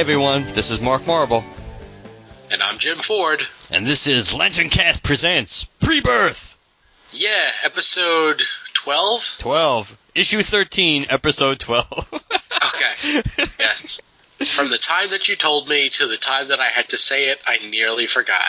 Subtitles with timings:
[0.00, 1.44] everyone, this is Mark Marble,
[2.50, 3.46] And I'm Jim Ford.
[3.70, 6.56] and this is LanternCast Presents Pre-Birth
[7.12, 8.42] Yeah, episode
[8.72, 9.24] 12?
[9.38, 12.22] 12, issue 13, episode 12.
[12.62, 13.22] Okay,
[13.58, 14.00] yes.
[14.54, 17.28] From the time that you told me to the time that I had to say
[17.30, 18.42] it, I nearly forgot.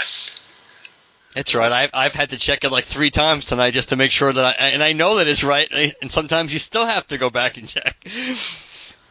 [1.33, 1.71] That's right.
[1.71, 4.43] I've I've had to check it like three times tonight just to make sure that
[4.43, 5.67] I and I know that it's right.
[6.01, 7.95] And sometimes you still have to go back and check.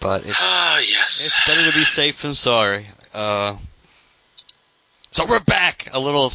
[0.01, 1.27] But it's, Ah, yes.
[1.27, 2.87] it's better to be safe than sorry.
[3.13, 3.57] Uh,
[5.11, 6.33] so we're back a little,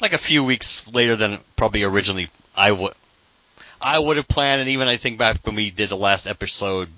[0.00, 2.92] like a few weeks later than probably originally I would.
[3.80, 6.88] I would have planned, and even I think back when we did the last episode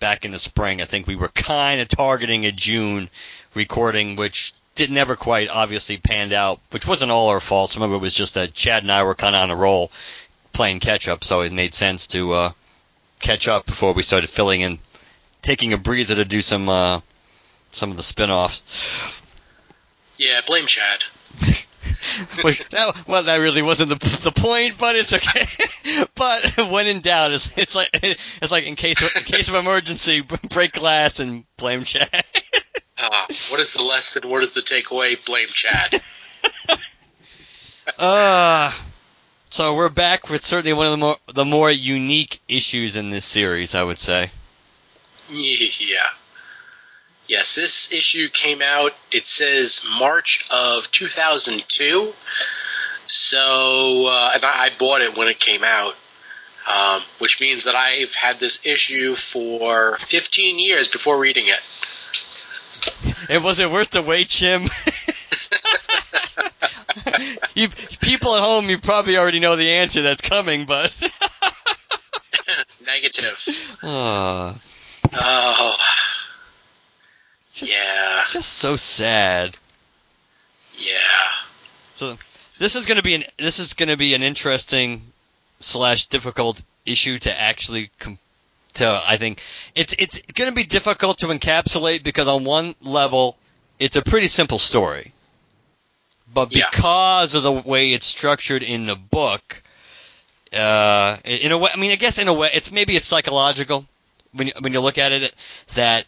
[0.00, 3.08] back in the spring, I think we were kind of targeting a June
[3.54, 7.70] recording, which did never quite obviously panned out, which wasn't all our fault.
[7.70, 9.90] Some of it was just that Chad and I were kind of on a roll
[10.52, 12.52] playing catch up, so it made sense to uh,
[13.20, 14.78] catch up before we started filling in,
[15.42, 17.00] taking a breather to do some uh,
[17.70, 18.62] some of the spin-offs.
[20.16, 21.04] Yeah, blame Chad.
[22.42, 25.46] Which, that, well, that really wasn't the the point, but it's okay.
[26.14, 29.54] but when in doubt, it's, it's like it's like in case of, in case of
[29.54, 32.08] emergency, break glass and blame Chad.
[33.04, 34.30] Ah, what is the lesson?
[34.30, 35.16] What is the takeaway?
[35.26, 36.00] Blame Chad.
[37.98, 38.72] Uh
[39.50, 43.24] so we're back with certainly one of the more the more unique issues in this
[43.24, 44.30] series, I would say.
[45.32, 46.08] Yeah.
[47.28, 52.12] Yes, this issue came out, it says March of 2002.
[53.06, 55.94] So, uh, and I, I bought it when it came out,
[56.72, 61.60] um, which means that I've had this issue for 15 years before reading it.
[63.28, 64.62] And was it worth the wait, Jim?
[67.54, 67.68] you
[68.00, 70.94] people at home, you probably already know the answer that's coming, but
[72.86, 73.78] Negative.
[73.82, 74.54] uh,
[75.14, 75.76] Oh,
[77.52, 79.56] just, yeah, just so sad.
[80.78, 80.96] yeah.
[81.96, 82.16] So
[82.58, 85.02] this is going to be an this is going to be an interesting
[85.60, 88.18] slash difficult issue to actually com-
[88.74, 89.40] to I think
[89.74, 93.36] it's it's going to be difficult to encapsulate because on one level
[93.78, 95.12] it's a pretty simple story,
[96.32, 96.66] but Yeah.
[96.70, 99.62] because of the way it's structured in the book,
[100.56, 103.84] uh, in a way, I mean, I guess in a way, it's maybe it's psychological
[104.32, 105.34] when you, when you look at it
[105.74, 106.06] that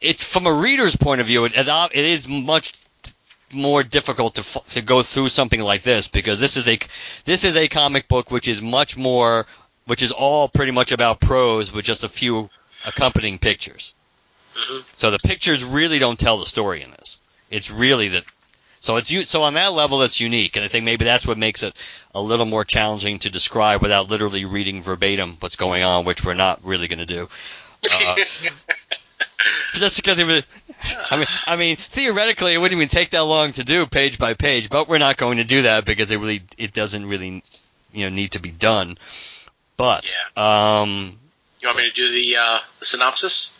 [0.00, 2.72] it's from a reader's point of view, it, it is much
[3.52, 6.78] more difficult to to go through something like this because this is a
[7.24, 9.46] this is a comic book which is much more
[9.86, 12.50] which is all pretty much about prose with just a few
[12.84, 13.94] accompanying pictures.
[14.54, 17.20] hmm So the pictures really don't tell the story in this.
[17.50, 18.24] It's really that.
[18.86, 21.64] So it's so on that level it's unique, and I think maybe that's what makes
[21.64, 21.74] it
[22.14, 26.34] a little more challenging to describe without literally reading verbatim what's going on, which we're
[26.34, 27.28] not really going to do.
[27.92, 28.14] Uh,
[29.72, 30.46] just because it was,
[31.10, 34.34] I mean, I mean, theoretically, it wouldn't even take that long to do page by
[34.34, 37.42] page, but we're not going to do that because it really, it doesn't really,
[37.92, 38.98] you know, need to be done.
[39.76, 41.18] But, um,
[41.60, 43.52] You want me to do the, uh, the synopsis?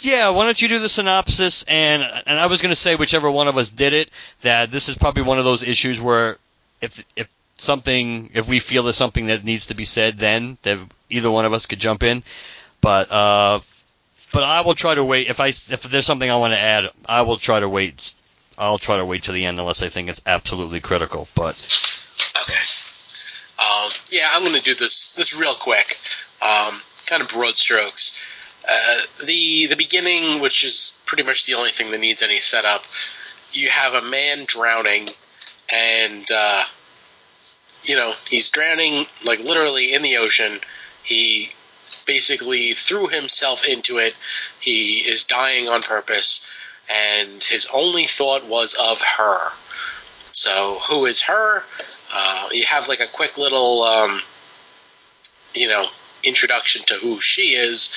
[0.00, 1.64] Yeah, why don't you do the synopsis?
[1.64, 4.10] And and I was going to say whichever one of us did it,
[4.42, 6.38] that this is probably one of those issues where
[6.80, 10.78] if if something if we feel there's something that needs to be said, then that
[11.10, 12.22] either one of us could jump in.
[12.80, 13.60] But uh,
[14.32, 16.90] but I will try to wait if I if there's something I want to add,
[17.08, 18.12] I will try to wait.
[18.58, 21.28] I'll try to wait to the end unless I think it's absolutely critical.
[21.34, 21.56] But
[22.42, 22.58] Okay.
[23.58, 25.98] Um, yeah, I'm going to do this this real quick.
[26.42, 28.16] Um, kind of broad strokes.
[28.68, 32.82] Uh, the the beginning, which is pretty much the only thing that needs any setup.
[33.52, 35.10] You have a man drowning,
[35.70, 36.64] and uh,
[37.84, 40.60] you know he's drowning like literally in the ocean.
[41.04, 41.50] He
[42.06, 44.14] basically threw himself into it.
[44.60, 46.46] He is dying on purpose,
[46.88, 49.50] and his only thought was of her.
[50.32, 51.62] So who is her?
[52.12, 54.22] Uh, you have like a quick little, um,
[55.54, 55.86] you know,
[56.22, 57.94] introduction to who she is,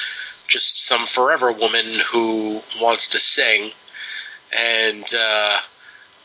[0.50, 3.72] just some forever woman who wants to sing,
[4.52, 5.58] and uh,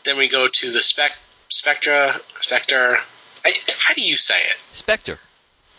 [0.03, 1.11] then we go to the spec
[1.49, 2.97] Spectra Spectre.
[3.45, 4.55] I, how do you say it?
[4.71, 5.19] Spectre.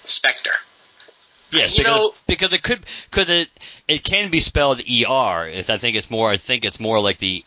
[0.05, 0.55] Spectre.
[1.51, 3.51] Yes, You because, know- because it could because it
[3.89, 5.49] it can be spelled er.
[5.49, 6.31] It's, I think it's more.
[6.31, 7.45] I think it's more like the.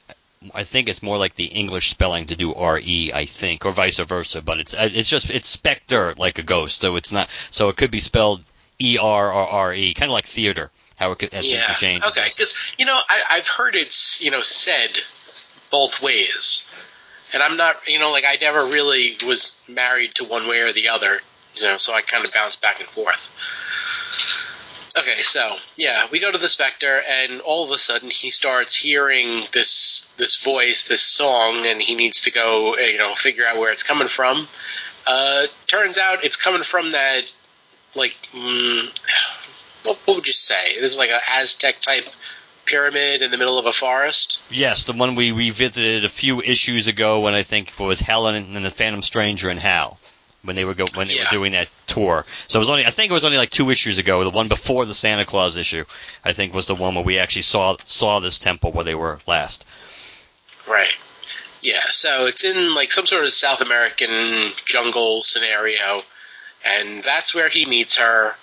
[0.54, 3.12] I think it's more like the English spelling to do re.
[3.14, 4.42] I think, or vice versa.
[4.42, 6.82] But it's uh, it's just it's specter like a ghost.
[6.82, 7.30] So it's not.
[7.52, 8.44] So it could be spelled
[8.82, 10.72] er or re, kind of like theater.
[11.00, 12.00] How it could that's yeah.
[12.04, 15.00] Okay, because you know I, I've heard it's you know said
[15.72, 16.70] both ways,
[17.34, 20.74] and I'm not you know like I never really was married to one way or
[20.74, 21.22] the other,
[21.56, 23.20] you know, so I kind of bounce back and forth.
[24.98, 28.76] Okay, so yeah, we go to the Spectre, and all of a sudden he starts
[28.76, 33.48] hearing this this voice, this song, and he needs to go, uh, you know, figure
[33.48, 34.50] out where it's coming from.
[35.08, 37.32] Uh, turns out it's coming from that,
[37.96, 38.90] like, mm,
[39.84, 40.80] what, would you say?
[40.80, 42.04] This is like an Aztec type
[42.66, 44.42] pyramid in the middle of a forest.
[44.50, 48.36] Yes, the one we revisited a few issues ago when I think it was Helen
[48.36, 50.00] and the Phantom Stranger and Hal
[50.44, 51.24] when they were go when they Yeah.
[51.26, 52.26] were doing that tour.
[52.48, 54.24] So it was only I think it was only like two issues ago.
[54.24, 55.84] The one before the Santa Claus issue,
[56.24, 59.20] I think, was the one where we actually saw saw this temple where they were
[59.28, 59.66] last.
[60.68, 60.94] Right.
[61.62, 66.04] Yeah, so it's in like some sort of South American jungle scenario,
[66.64, 68.36] and that's where he meets her.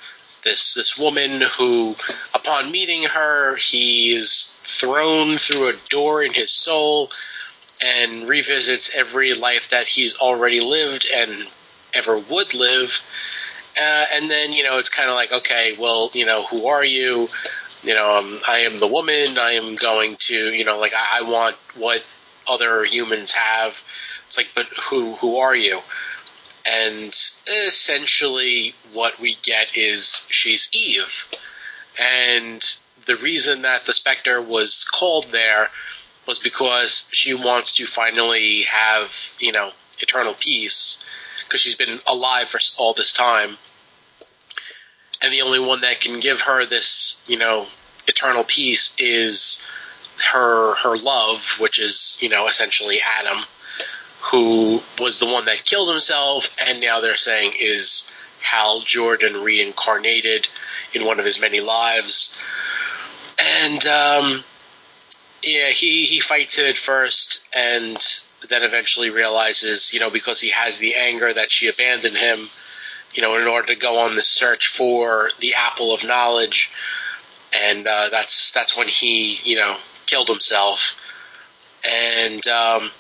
[0.47, 1.97] This this woman who,
[2.33, 7.11] upon meeting her, he is thrown through a door in his soul,
[7.83, 11.49] and revisits every life that he's already lived and
[11.93, 13.03] ever would live.
[13.77, 16.85] Uh, and then you know it's kind of like okay, well you know who are
[16.85, 17.29] you?
[17.83, 19.39] You know um, I am the woman.
[19.39, 22.03] I am going to you know like I, I want what
[22.47, 23.77] other humans have.
[24.29, 25.81] It's like, but who who are you?
[26.69, 27.17] And
[27.47, 31.29] essentially, what we get is she's Eve,
[31.99, 32.61] and
[33.07, 35.71] the reason that the Spectre was called there
[36.27, 39.71] was because she wants to finally have you know
[40.01, 41.05] eternal peace
[41.45, 43.57] because she's been alive for all this time,
[45.23, 47.67] and the only one that can give her this you know
[48.09, 49.65] eternal peace is
[50.33, 53.45] her her love, which is you know essentially Adam,
[54.31, 60.49] who was the one that killed himself, and now they're saying is Hal Jordan reincarnated
[60.93, 62.39] in one of his many lives,
[63.63, 64.45] and um,
[65.43, 67.97] yeah, he he fights it at first, and
[68.49, 72.49] then eventually realizes you know because he has the anger that she abandoned him.
[73.15, 76.71] You know, in order to go on the search for the apple of knowledge,
[77.53, 79.77] and uh, that's that's when he you know
[80.07, 80.97] killed himself
[81.87, 82.91] and um,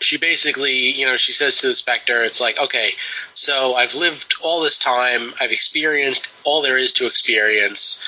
[0.00, 2.92] she basically you know she says to the specter it's like okay
[3.34, 8.02] so i've lived all this time i've experienced all there is to experience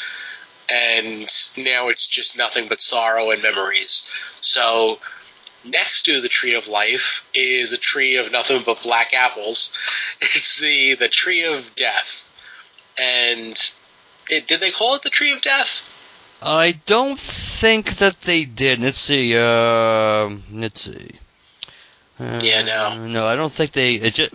[0.71, 4.09] and now it's just nothing but sorrow and memories
[4.41, 4.99] so
[5.65, 9.73] next to the tree of life is a tree of nothing but black apples
[10.21, 12.25] it's the the tree of death
[12.99, 13.73] and
[14.31, 15.91] it, did they call it the tree of death
[16.47, 18.81] I don't think that they did.
[18.81, 19.35] Let's see.
[19.35, 21.13] Uh, let's see.
[22.25, 23.07] Uh, Yeah, no.
[23.07, 23.95] No, I don't think they.
[23.95, 24.33] It just.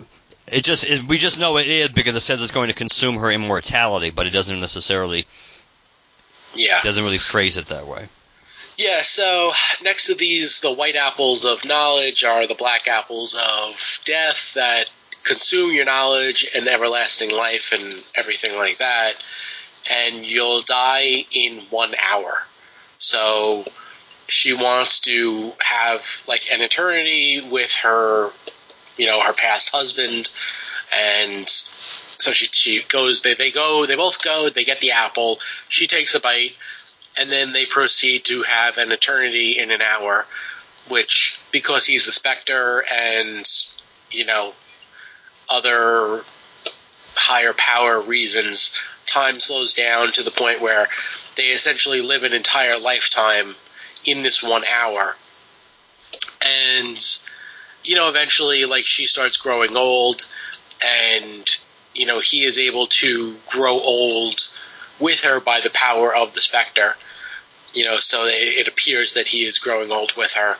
[0.52, 3.16] It just it, we just know it is because it says it's going to consume
[3.18, 5.24] her immortality, but it doesn't necessarily
[6.54, 8.08] yeah doesn't really phrase it that way.
[8.76, 14.00] Yeah, so next to these, the white apples of knowledge are the black apples of
[14.04, 14.90] death that
[15.22, 19.14] consume your knowledge and everlasting life and everything like that.
[19.90, 22.42] And you'll die in one hour.
[22.98, 23.66] So
[24.30, 28.30] she wants to have like an eternity with her,
[28.96, 30.30] you know, her past husband.
[30.92, 35.40] And so she, she goes, they, they go, they both go, they get the apple.
[35.68, 36.52] She takes a bite
[37.18, 40.26] and then they proceed to have an eternity in an hour,
[40.88, 43.48] which because he's the Spectre and
[44.10, 44.54] you know
[45.48, 46.24] other
[47.14, 50.88] higher power reasons, time slows down to the point where
[51.36, 53.56] they essentially live an entire lifetime
[54.04, 55.16] in this one hour,
[56.42, 57.18] and
[57.84, 60.26] you know eventually like she starts growing old,
[60.82, 61.46] and
[61.94, 64.48] you know he is able to grow old
[64.98, 66.96] with her by the power of the Spectre.
[67.72, 70.56] You know, so it, it appears that he is growing old with her.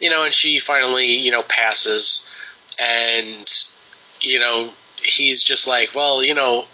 [0.00, 2.26] You know, and she finally, you know, passes,
[2.78, 3.46] and
[4.20, 6.64] you know, he's just like, well, you know,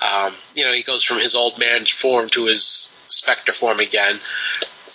[0.00, 4.18] um, you know, he goes from his old man form to his Spectre form again,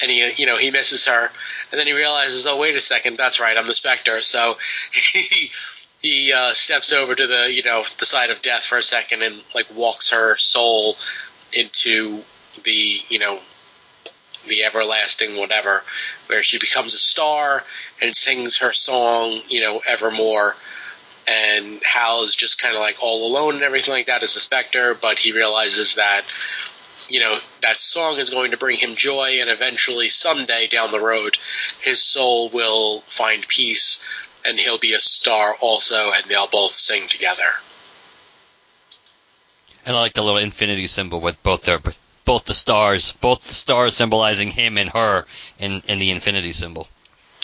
[0.01, 1.32] and he, you know, he misses her,
[1.72, 4.22] and then he realizes, oh, wait a second, that's right, I'm the Spectre.
[4.22, 4.58] So
[5.13, 5.51] he
[6.00, 9.24] he uh, steps over to the, you know, the side of death for a second
[9.24, 10.96] and like walks her soul
[11.54, 12.22] into
[12.63, 13.39] the you know
[14.48, 15.84] the everlasting whatever,
[16.27, 17.63] where she becomes a star
[18.01, 20.56] and sings her song, you know, evermore.
[21.27, 24.39] And Hal is just kind of like all alone and everything like that as the
[24.39, 26.24] Spectre, but he realizes that,
[27.10, 31.00] you know, that song is going to bring him joy, and eventually, someday down the
[31.00, 31.38] road,
[31.82, 34.04] his soul will find peace,
[34.46, 37.54] and he'll be a star also, and they'll both sing together.
[39.86, 41.80] And I like the little infinity symbol with both their
[42.26, 45.26] both the stars, both the stars symbolizing him and her
[45.60, 46.88] in in the infinity symbol.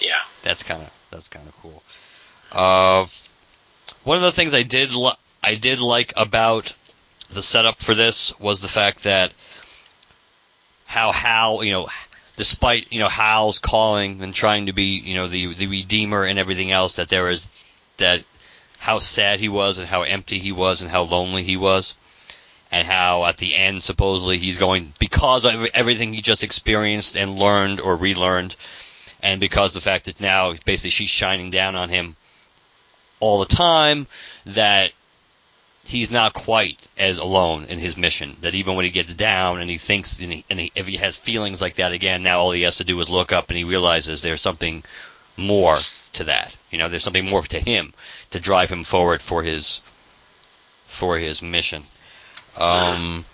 [0.02, 0.20] Yeah.
[0.42, 1.82] That's kind of that's kind of cool.
[2.52, 3.06] Uh,
[4.04, 6.74] one of the things I did li- I did like about
[7.32, 9.34] the setup for this was the fact that
[10.94, 11.88] how Hal, you know,
[12.36, 16.38] despite you know Hal's calling and trying to be you know the the redeemer and
[16.38, 17.52] everything else, that there is
[17.98, 18.24] that
[18.78, 21.96] how sad he was and how empty he was and how lonely he was.
[22.72, 27.38] And how at the end supposedly he's going because of everything he just experienced and
[27.38, 28.56] learned or relearned,
[29.22, 32.16] and because the fact that now basically she's shining down on him
[33.20, 34.08] all the time
[34.46, 34.92] that
[35.86, 38.38] he's not quite as alone in his mission.
[38.42, 40.98] That even when he gets down and he thinks, and, he, and he, if he
[40.98, 43.58] has feelings like that again, now all he has to do is look up and
[43.58, 44.84] he realizes there's something
[45.38, 45.80] more
[46.14, 46.56] to that.
[46.72, 47.94] You know, there's something more to him
[48.32, 49.82] to drive him forward for his
[50.88, 51.84] for his mission.
[52.56, 53.26] Um,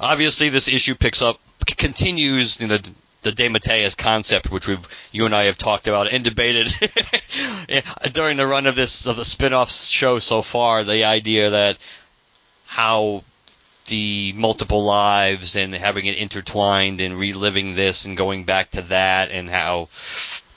[0.00, 2.90] obviously, this issue picks up, continues you know, the
[3.24, 6.68] the DeMatteis concept, which we've you and I have talked about and debated
[8.12, 10.84] during the run of this of the spin-off show so far.
[10.84, 11.78] The idea that
[12.66, 13.24] how
[13.86, 19.30] the multiple lives and having it intertwined and reliving this and going back to that
[19.30, 19.88] and how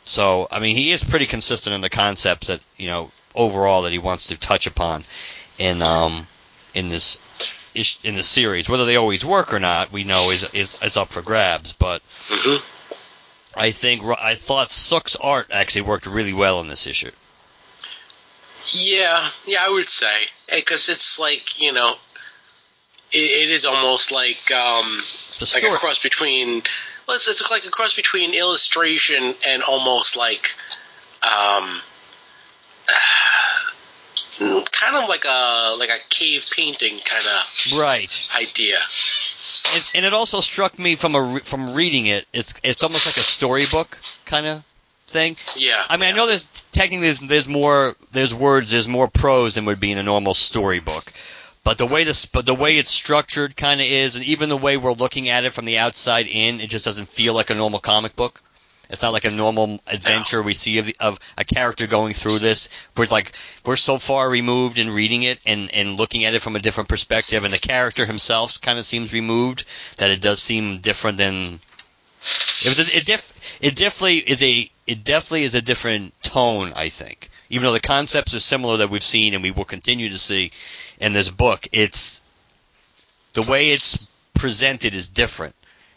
[0.03, 3.91] so I mean he is pretty consistent in the concepts that you know overall that
[3.91, 5.03] he wants to touch upon
[5.57, 6.27] in um
[6.73, 7.19] in this
[8.03, 8.69] in the series.
[8.69, 11.73] Whether they always work or not, we know is is, is up for grabs.
[11.73, 12.61] But Mhm.
[13.55, 17.11] I think I thought Sook's art actually worked really well in this issue.
[18.71, 21.95] Yeah, yeah, I would say because it's like you know,
[23.11, 25.03] it, it is almost like um,
[25.39, 26.63] The like a cross between.
[27.07, 30.53] Well, it's, it's like a cross between illustration and almost like,
[31.23, 31.81] um,
[34.37, 38.29] kind of like a like a cave painting kind of right?
[38.35, 38.77] idea.
[39.73, 42.25] And, and it also struck me from a re- from reading it.
[42.33, 44.63] It's it's almost like a storybook kind of
[45.07, 45.37] thing.
[45.55, 45.83] Yeah.
[45.89, 49.65] I mean, I know there's technically there's, there's more there's words there's more prose than
[49.65, 51.11] would be in a normal storybook,
[51.63, 54.57] but the way this but the way it's structured kind of is, and even the
[54.57, 57.55] way we're looking at it from the outside in, it just doesn't feel like a
[57.55, 58.41] normal comic book.
[58.89, 62.39] It's not like a normal adventure we see of, the, of a character going through
[62.39, 62.69] this.
[62.95, 63.33] We're like
[63.65, 66.89] we're so far removed in reading it and, and looking at it from a different
[66.89, 69.65] perspective, and the character himself kind of seems removed.
[69.97, 71.59] That it does seem different than
[72.63, 72.79] it was.
[72.79, 76.73] A, it def, it definitely is a it definitely is a different tone.
[76.75, 80.09] I think, even though the concepts are similar that we've seen and we will continue
[80.09, 80.51] to see
[80.99, 82.21] in this book, it's
[83.33, 85.55] the way it's presented is different.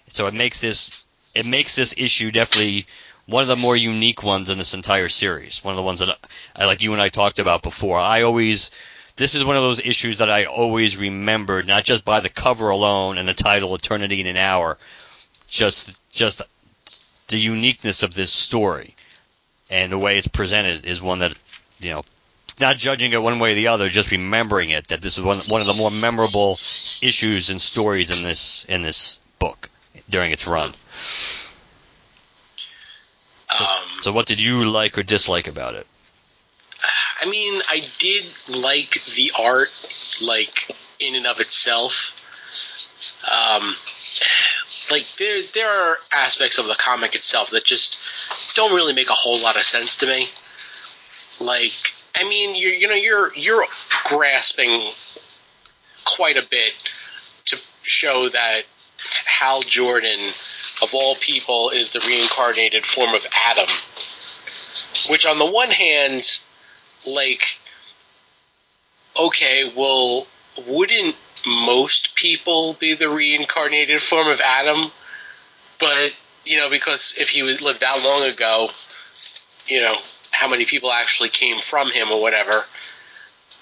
[0.09, 0.93] So it makes this
[1.35, 2.87] it makes this issue definitely
[3.27, 5.63] one of the more unique ones in this entire series.
[5.65, 6.19] One of the ones that
[6.57, 7.99] I like you and I talked about before.
[7.99, 8.71] I always
[9.17, 12.71] this is one of those issues that I always remembered, not just by the cover
[12.71, 14.79] alone and the title "Eternity in an Hour,"
[15.47, 16.43] just just
[17.29, 18.97] the uniqueness of this story
[19.71, 21.39] and the way it's presented is one that
[21.79, 22.05] you know
[22.61, 25.39] not judging it one way or the other just remembering it that this is one,
[25.49, 26.59] one of the more memorable
[27.01, 29.71] issues and stories in this in this book
[30.09, 30.75] during its run
[33.57, 35.87] so, Um, so what did you like or dislike about it
[37.21, 39.69] I mean, I did like the art,
[40.23, 42.17] like in and of itself.
[43.31, 43.77] Um,
[44.91, 47.99] like there, there are aspects of the comic itself that just
[48.55, 50.29] don't really make a whole lot of sense to me.
[51.39, 53.67] Like, I mean, you're, you know, you're you're
[54.05, 54.91] grasping
[56.05, 56.73] quite a bit
[57.47, 58.63] to show that
[59.27, 60.19] Hal Jordan,
[60.83, 63.69] of all people, is the reincarnated form of Adam.
[65.09, 66.41] Which, on the one hand,
[67.07, 67.59] like,
[69.19, 70.27] okay, well,
[70.67, 74.91] wouldn't most people be the reincarnated form of Adam?
[75.79, 76.13] But,
[76.45, 78.71] you know, because if he was lived that long ago,
[79.67, 79.97] you know,
[80.31, 82.65] how many people actually came from him or whatever.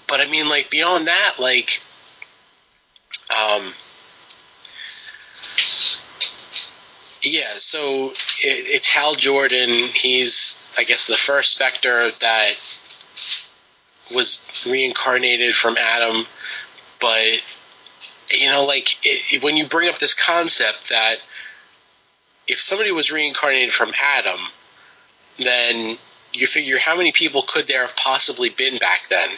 [0.07, 1.83] But I mean, like, beyond that, like,
[3.31, 3.75] um,
[7.29, 9.71] yeah, so it, it's Hal Jordan.
[9.71, 12.53] He's, I guess, the first Spectre that
[14.15, 16.27] was reincarnated from Adam,
[17.01, 17.43] but
[18.31, 21.19] you know, like it, when you bring up this concept that
[22.47, 24.41] if somebody was reincarnated from Adam,
[25.39, 25.99] then
[26.33, 29.29] you figure how many people could there have possibly been back then?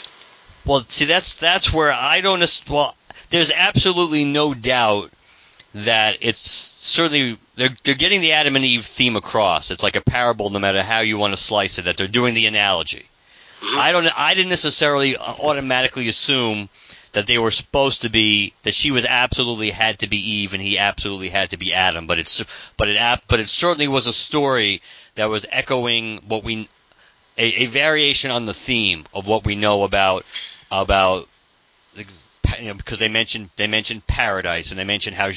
[0.64, 2.62] Well, see, that's that's where I don't.
[2.68, 2.96] Well,
[3.30, 5.10] there's absolutely no doubt
[5.74, 9.70] that it's certainly they're they're getting the Adam and Eve theme across.
[9.70, 11.82] It's like a parable, no matter how you want to slice it.
[11.82, 13.06] That they're doing the analogy.
[13.60, 13.78] Mm-hmm.
[13.78, 14.18] I don't.
[14.18, 16.70] I didn't necessarily automatically assume
[17.12, 20.62] that they were supposed to be that she was absolutely had to be Eve and
[20.62, 22.06] he absolutely had to be Adam.
[22.06, 22.42] But it's
[22.78, 24.80] but it but it certainly was a story
[25.16, 26.66] that was echoing what we
[27.36, 30.24] a, a variation on the theme of what we know about
[30.70, 31.28] about
[32.58, 35.30] you know, because they mentioned they mentioned paradise and they mentioned how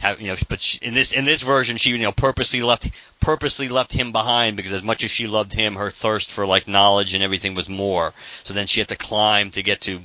[0.00, 2.90] how you know but she, in this in this version she you know purposely left
[3.20, 6.66] purposely left him behind because as much as she loved him her thirst for like
[6.66, 8.12] knowledge and everything was more.
[8.42, 10.00] So then she had to climb to get to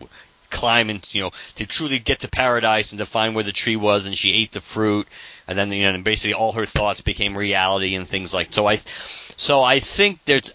[0.50, 3.76] climb and you know to truly get to paradise and to find where the tree
[3.76, 5.08] was and she ate the fruit.
[5.48, 8.68] And then you know and basically all her thoughts became reality and things like so
[8.68, 8.80] I
[9.38, 10.54] so I think there's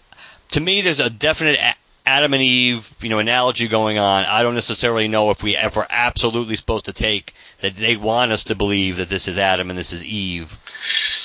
[0.51, 1.59] to me there's a definite
[2.05, 4.25] Adam and Eve, you know, analogy going on.
[4.25, 8.45] I don't necessarily know if we ever absolutely supposed to take that they want us
[8.45, 10.57] to believe that this is Adam and this is Eve,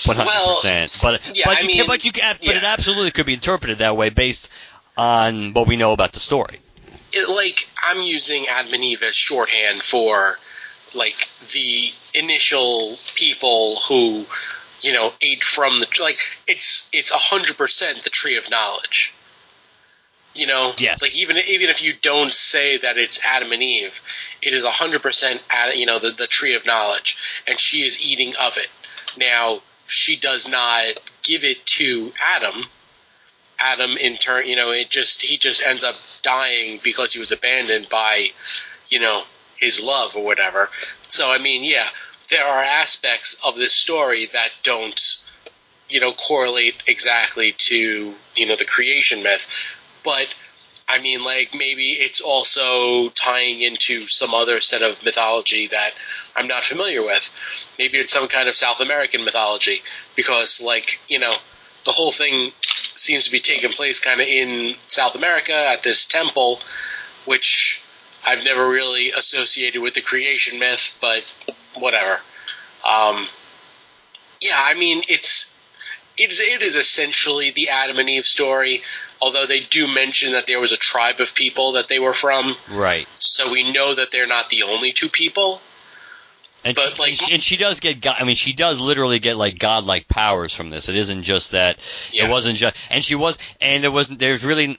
[0.04, 0.98] one hundred percent.
[1.00, 2.56] But yeah, but you mean, can, but you can, but yeah.
[2.58, 4.50] it absolutely could be interpreted that way based
[4.96, 6.58] on what we know about the story.
[7.12, 10.38] It, like I'm using Adam and Eve as shorthand for
[10.92, 14.26] like the initial people who
[14.82, 19.14] you know ate from the like it's it's a hundred percent the tree of knowledge
[20.36, 21.02] you know, yes.
[21.02, 24.00] like even even if you don't say that it's Adam and Eve,
[24.42, 28.00] it is hundred percent uh, you know the the tree of knowledge, and she is
[28.00, 28.68] eating of it.
[29.16, 32.66] Now she does not give it to Adam.
[33.58, 37.32] Adam in turn, you know, it just he just ends up dying because he was
[37.32, 38.28] abandoned by,
[38.88, 39.22] you know,
[39.58, 40.68] his love or whatever.
[41.08, 41.88] So I mean, yeah,
[42.30, 45.00] there are aspects of this story that don't
[45.88, 49.46] you know correlate exactly to you know the creation myth
[50.06, 50.28] but
[50.88, 55.92] I mean, like maybe it's also tying into some other set of mythology that
[56.34, 57.28] I'm not familiar with.
[57.76, 59.82] Maybe it's some kind of South American mythology
[60.14, 61.34] because, like, you know,
[61.84, 62.52] the whole thing
[62.94, 66.60] seems to be taking place kind of in South America at this temple,
[67.24, 67.82] which
[68.24, 71.24] I've never really associated with the creation myth, but
[71.74, 72.20] whatever.
[72.88, 73.26] Um,
[74.40, 75.52] yeah, I mean, it's
[76.16, 78.82] it is, it is essentially the Adam and Eve story
[79.20, 82.56] although they do mention that there was a tribe of people that they were from.
[82.70, 83.08] Right.
[83.18, 85.60] So we know that they're not the only two people.
[86.64, 89.36] And but she, like, and she does get, God, I mean, she does literally get
[89.36, 90.88] like godlike powers from this.
[90.88, 91.78] It isn't just that.
[92.12, 92.26] Yeah.
[92.26, 94.18] It wasn't just, and she was, and there wasn't.
[94.18, 94.78] There's really,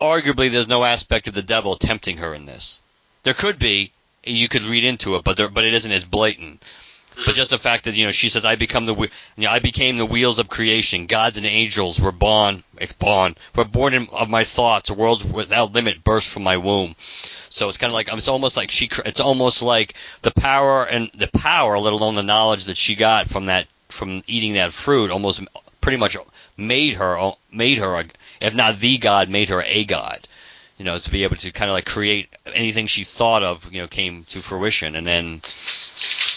[0.00, 2.80] arguably, there's no aspect of the devil tempting her in this.
[3.22, 3.92] There could be,
[4.24, 6.62] you could read into it, but there, but it isn't as blatant.
[7.24, 9.58] But just the fact that you know she says, "I become the you know, I
[9.58, 11.06] became the wheels of creation.
[11.06, 14.90] Gods and angels were born, eh, born, were born in, of my thoughts.
[14.90, 16.94] Worlds without limit burst from my womb."
[17.48, 18.90] So it's kind of like it's almost like she.
[19.06, 23.30] It's almost like the power and the power, let alone the knowledge that she got
[23.30, 25.42] from that from eating that fruit, almost
[25.80, 26.18] pretty much
[26.58, 28.04] made her uh, made her,
[28.40, 30.28] if not the god, made her a god
[30.78, 33.80] you know, to be able to kind of like create anything she thought of, you
[33.80, 35.40] know, came to fruition, and then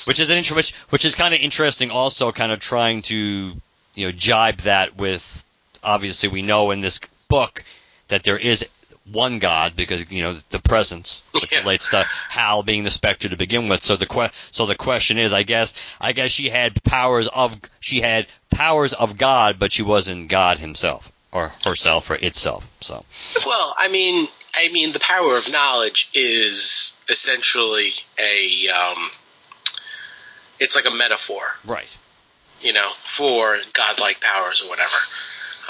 [0.10, 1.91] which is an inter- which, which is kind of interesting.
[1.91, 3.15] Also, kind of trying to
[3.93, 5.45] you know jibe that with
[5.84, 7.63] obviously we know in this book
[8.08, 8.65] that there is
[9.12, 11.60] one God because you know the presence, which yeah.
[11.60, 13.84] relates to Hal being the Spectre to begin with.
[13.84, 17.62] So the que- so the question is, I guess, I guess she had powers of
[17.80, 22.67] she had powers of God, but she wasn't God himself or herself or itself.
[22.82, 23.06] So
[23.45, 29.12] well, I mean, I mean, the power of knowledge is essentially a um,
[30.60, 31.98] it's like a metaphor, right?
[32.62, 34.95] You know, for godlike powers or whatever.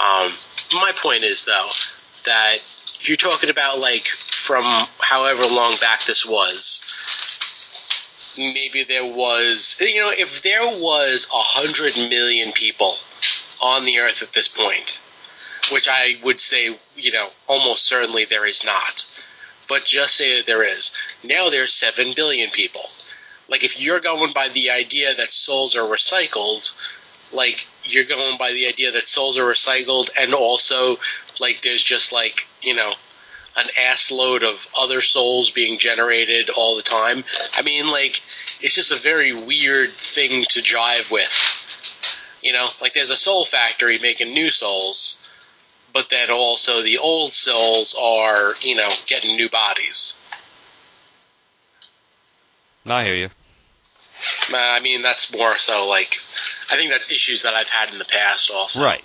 [0.00, 0.32] Um,
[0.72, 1.70] my point is though
[2.24, 2.58] that
[3.00, 6.82] you're talking about like from however long back this was.
[8.36, 12.96] Maybe there was, you know, if there was a hundred million people
[13.60, 15.00] on the earth at this point,
[15.72, 19.04] which I would say, you know, almost certainly there is not.
[19.68, 20.92] But just say that there is.
[21.22, 22.88] Now there's 7 billion people
[23.50, 26.74] like if you're going by the idea that souls are recycled,
[27.32, 30.98] like you're going by the idea that souls are recycled and also
[31.40, 32.94] like there's just like, you know,
[33.56, 37.24] an ass load of other souls being generated all the time.
[37.54, 38.22] I mean, like,
[38.60, 41.32] it's just a very weird thing to jive with.
[42.42, 45.20] You know, like there's a soul factory making new souls,
[45.92, 50.18] but then also the old souls are, you know, getting new bodies.
[52.86, 53.30] I hear you.
[54.52, 56.18] Uh, I mean, that's more so like
[56.70, 58.82] I think that's issues that I've had in the past also.
[58.82, 59.04] Right.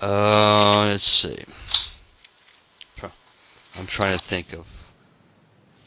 [0.00, 1.44] Uh, let's see.
[3.76, 4.66] I'm trying to think of.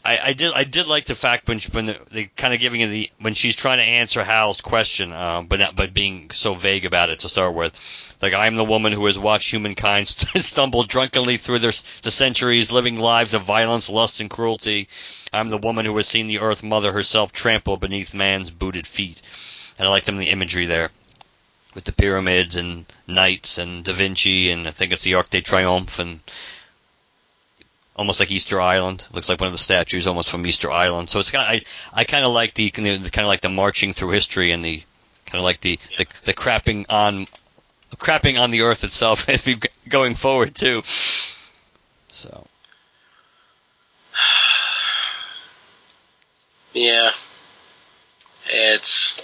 [0.06, 2.60] I, I did I did like the fact when she, when the, they kind of
[2.60, 6.54] giving the when she's trying to answer Hal's question, um, but not, but being so
[6.54, 7.74] vague about it to start with.
[8.22, 12.72] Like I am the woman who has watched humankind stumble drunkenly through their, the centuries,
[12.72, 14.90] living lives of violence, lust, and cruelty.
[15.32, 19.22] I'm the woman who has seen the Earth Mother herself trample beneath man's booted feet.
[19.80, 20.92] And I like them the imagery there
[21.76, 25.42] with the pyramids and knights and Da Vinci and I think it's the Arc de
[25.42, 26.20] Triomphe and
[27.96, 29.08] almost like Easter Island.
[29.12, 31.10] Looks like one of the statues almost from Easter Island.
[31.10, 33.94] So it's kind of, I I kind of like the kind of like the marching
[33.94, 34.82] through history and the
[35.26, 37.28] kind of like the, the the crapping on
[37.98, 40.84] crapping on the earth itself as we going forward too.
[42.10, 42.46] So.
[46.76, 47.12] Yeah.
[48.48, 49.22] It's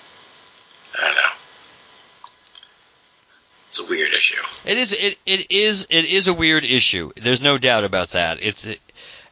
[0.96, 1.39] I don't know.
[3.80, 4.42] It's a weird issue.
[4.66, 4.92] It is.
[4.94, 5.88] It, it is.
[5.90, 7.12] It is a weird issue.
[7.16, 8.40] There's no doubt about that.
[8.42, 8.68] It's,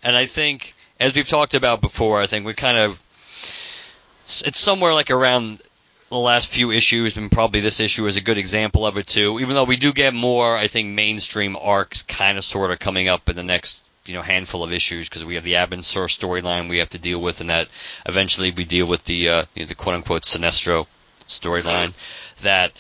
[0.04, 3.02] and I think as we've talked about before, I think we kind of
[4.26, 5.62] it's somewhere like around
[6.10, 9.40] the last few issues, and probably this issue is a good example of it too.
[9.40, 13.10] Even though we do get more, I think mainstream arcs kind of sort of coming
[13.10, 16.08] up in the next you know handful of issues because we have the Abin Sur
[16.08, 17.68] storyline we have to deal with, and that
[18.06, 20.88] eventually we deal with the uh, you know, the quote unquote Sinestro
[21.28, 21.94] storyline.
[22.42, 22.72] That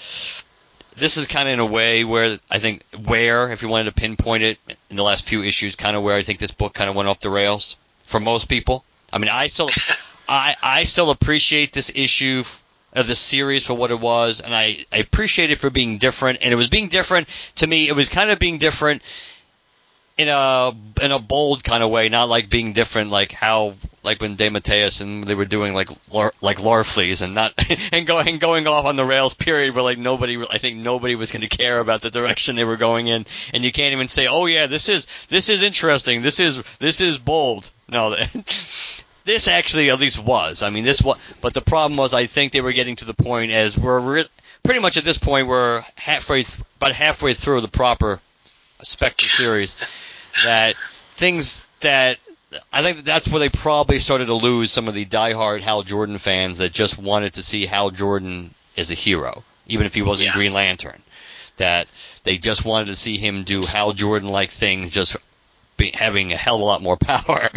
[0.97, 3.91] this is kind of in a way where I think where, if you wanted to
[3.91, 4.57] pinpoint it
[4.89, 7.07] in the last few issues, kind of where I think this book kind of went
[7.07, 8.83] off the rails for most people.
[9.13, 9.69] I mean, I still,
[10.29, 12.43] I, I still appreciate this issue
[12.93, 16.39] of the series for what it was, and I, I appreciate it for being different.
[16.41, 17.87] And it was being different to me.
[17.87, 19.03] It was kind of being different
[20.17, 24.21] in a in a bold kind of way, not like being different, like how like
[24.21, 27.53] when DeMatteis and they were doing like Lar, like Larfleeze and not
[27.91, 29.33] and going going off on the rails.
[29.33, 29.75] Period.
[29.75, 32.77] Where like nobody, I think nobody was going to care about the direction they were
[32.77, 36.21] going in, and you can't even say, oh yeah, this is this is interesting.
[36.21, 37.69] This is this is bold.
[37.87, 38.15] No.
[39.25, 40.63] this actually at least was.
[40.63, 43.13] I mean, this was, but the problem was, I think they were getting to the
[43.13, 44.25] point as we're re-
[44.63, 48.21] pretty much at this point, we're halfway, th- about halfway through the proper
[48.81, 49.75] Spectre series,
[50.43, 50.75] that
[51.15, 52.17] things that
[52.71, 56.17] I think that's where they probably started to lose some of the diehard Hal Jordan
[56.17, 60.27] fans that just wanted to see Hal Jordan as a hero, even if he wasn't
[60.27, 60.33] Yeah.
[60.33, 61.01] Green Lantern.
[61.57, 61.87] That
[62.23, 65.17] they just wanted to see him do Hal Jordan like things, just
[65.75, 67.49] be, having a hell of a lot more power.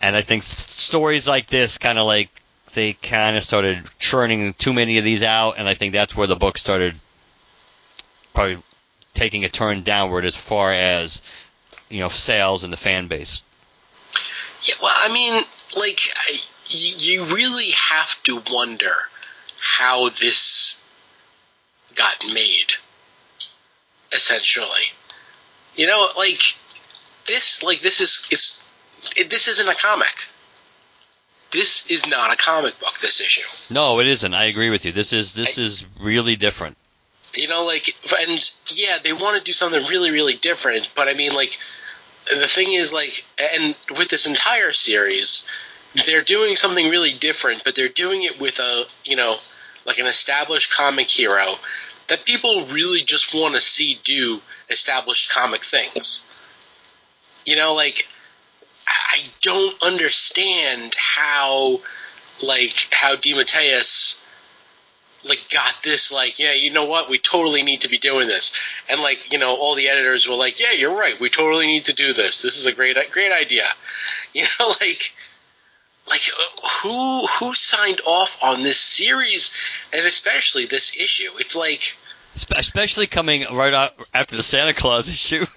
[0.00, 2.28] And I think stories like this kind of like
[2.74, 6.26] they kind of started churning too many of these out, and I think that's where
[6.26, 6.94] the book started
[8.34, 8.58] probably
[9.18, 11.22] taking a turn downward as far as
[11.88, 13.42] you know sales and the fan base.
[14.62, 15.44] Yeah, well, I mean,
[15.76, 18.94] like, I, you, you really have to wonder
[19.60, 20.82] how this
[21.94, 22.72] got made,
[24.12, 24.92] essentially.
[25.74, 26.56] You know, like,
[27.26, 28.64] this, like, this is, it's,
[29.16, 30.26] it, this isn't a comic.
[31.52, 33.46] This is not a comic book, this issue.
[33.70, 34.34] No, it isn't.
[34.34, 34.92] I agree with you.
[34.92, 36.76] This is this is really different.
[37.38, 41.14] You know, like, and yeah, they want to do something really, really different, but I
[41.14, 41.56] mean, like,
[42.28, 45.46] the thing is, like, and with this entire series,
[46.04, 49.38] they're doing something really different, but they're doing it with a, you know,
[49.86, 51.54] like an established comic hero
[52.08, 56.26] that people really just want to see do established comic things.
[57.46, 58.08] You know, like,
[58.84, 61.82] I don't understand how,
[62.42, 64.22] like, how DeMatteis
[65.28, 67.10] like got this like yeah you know what?
[67.10, 68.52] We totally need to be doing this.
[68.88, 71.20] And like you know all the editors were like yeah you're right.
[71.20, 72.42] We totally need to do this.
[72.42, 73.66] This is a great great idea.
[74.34, 75.14] You know like
[76.06, 79.54] like uh, who who signed off on this series
[79.92, 81.30] and especially this issue?
[81.38, 81.96] It's like
[82.34, 85.44] Especially coming right out after the Santa Claus issue,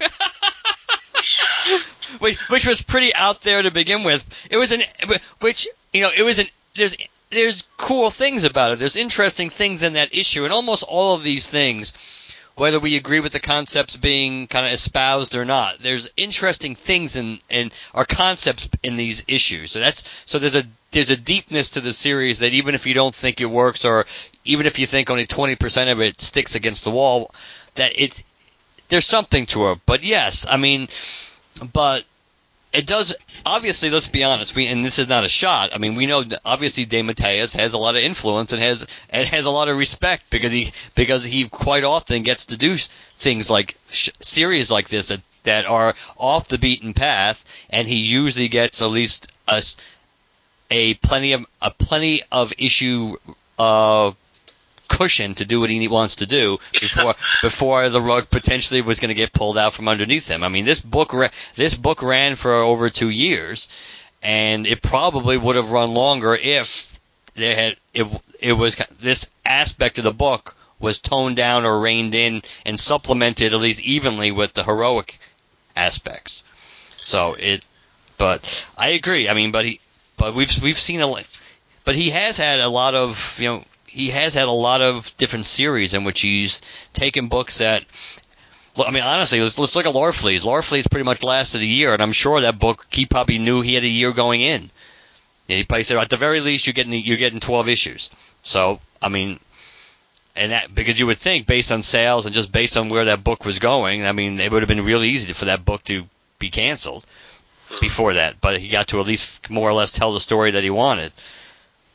[2.18, 4.26] which, which was pretty out there to begin with.
[4.50, 4.80] It was an
[5.40, 6.96] which you know it was an there's
[7.32, 8.78] there's cool things about it.
[8.78, 11.92] There's interesting things in that issue, and almost all of these things,
[12.54, 17.16] whether we agree with the concepts being kind of espoused or not, there's interesting things
[17.16, 19.72] in in our concepts in these issues.
[19.72, 22.94] So that's so there's a there's a deepness to the series that even if you
[22.94, 24.06] don't think it works, or
[24.44, 27.30] even if you think only 20% of it sticks against the wall,
[27.74, 28.22] that it
[28.88, 29.78] there's something to it.
[29.86, 30.88] But yes, I mean,
[31.72, 32.04] but
[32.72, 33.90] it does obviously.
[33.90, 34.54] Let's be honest.
[34.54, 35.74] We and this is not a shot.
[35.74, 39.26] I mean, we know obviously obviously DeMatteis has a lot of influence and has and
[39.28, 42.76] has a lot of respect because he because he quite often gets to do
[43.16, 47.96] things like sh- series like this that that are off the beaten path, and he
[47.96, 49.62] usually gets at least a
[50.70, 53.16] a plenty of a plenty of issue
[53.58, 54.12] uh,
[54.92, 59.08] cushion to do what he wants to do before before the rug potentially was going
[59.08, 60.44] to get pulled out from underneath him.
[60.44, 63.68] I mean, this book ra- this book ran for over two years,
[64.22, 67.00] and it probably would have run longer if
[67.34, 68.06] there had it
[68.38, 73.54] it was this aspect of the book was toned down or reined in and supplemented
[73.54, 75.18] at least evenly with the heroic
[75.74, 76.44] aspects.
[77.00, 77.64] So it,
[78.18, 79.28] but I agree.
[79.28, 79.80] I mean, but he,
[80.18, 81.14] but we've we've seen a,
[81.84, 85.14] but he has had a lot of you know he has had a lot of
[85.18, 86.62] different series in which he's
[86.94, 87.84] taken books that.
[88.74, 90.46] I mean, honestly, let's, let's look at Larfleeze.
[90.46, 93.74] Larfleeze pretty much lasted a year, and I'm sure that book he probably knew he
[93.74, 94.70] had a year going in.
[95.46, 98.10] Yeah, he probably said at the very least you're getting you're getting 12 issues.
[98.42, 99.38] So I mean,
[100.34, 103.22] and that because you would think based on sales and just based on where that
[103.22, 106.06] book was going, I mean, it would have been really easy for that book to
[106.38, 107.04] be canceled
[107.68, 107.76] hmm.
[107.78, 108.40] before that.
[108.40, 111.12] But he got to at least more or less tell the story that he wanted.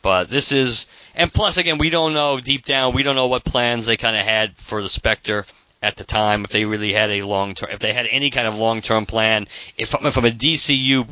[0.02, 3.44] But this is, and plus again, we don't know deep down, we don't know what
[3.44, 5.44] plans they kind of had for the Spectre
[5.82, 6.44] at the time.
[6.44, 9.06] If they really had a long term, if they had any kind of long term
[9.06, 11.08] plan, if from a DCU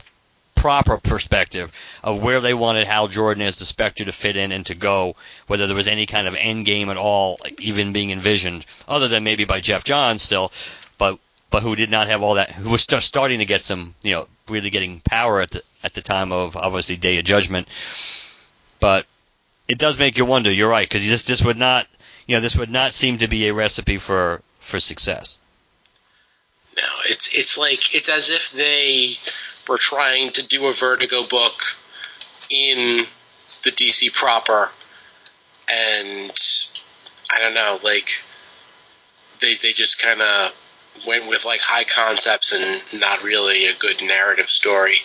[0.55, 1.71] proper perspective
[2.03, 5.15] of where they wanted Hal Jordan as the Spectre to fit in and to go,
[5.47, 9.23] whether there was any kind of end game at all even being envisioned, other than
[9.23, 10.51] maybe by Geoff Johns still,
[10.99, 11.19] but
[11.51, 14.15] but who did not have all that, who was just starting to get some, you
[14.15, 17.69] know, really getting power at the at the time of obviously Day of Judgment,
[18.81, 19.07] but
[19.69, 20.51] it does make you wonder.
[20.51, 21.87] You're right because this this would not,
[22.27, 25.39] you know, this would not seem to be a recipe for for success.
[26.77, 29.15] No, it's it's like it's as if they
[29.69, 31.63] were trying to do a Vertigo book
[32.51, 33.07] in
[33.65, 34.71] the DC proper,
[35.69, 36.33] and
[37.31, 38.23] I don't know, like
[39.41, 40.55] they they just kind of
[41.07, 44.99] went with like high concepts and not really a good narrative story.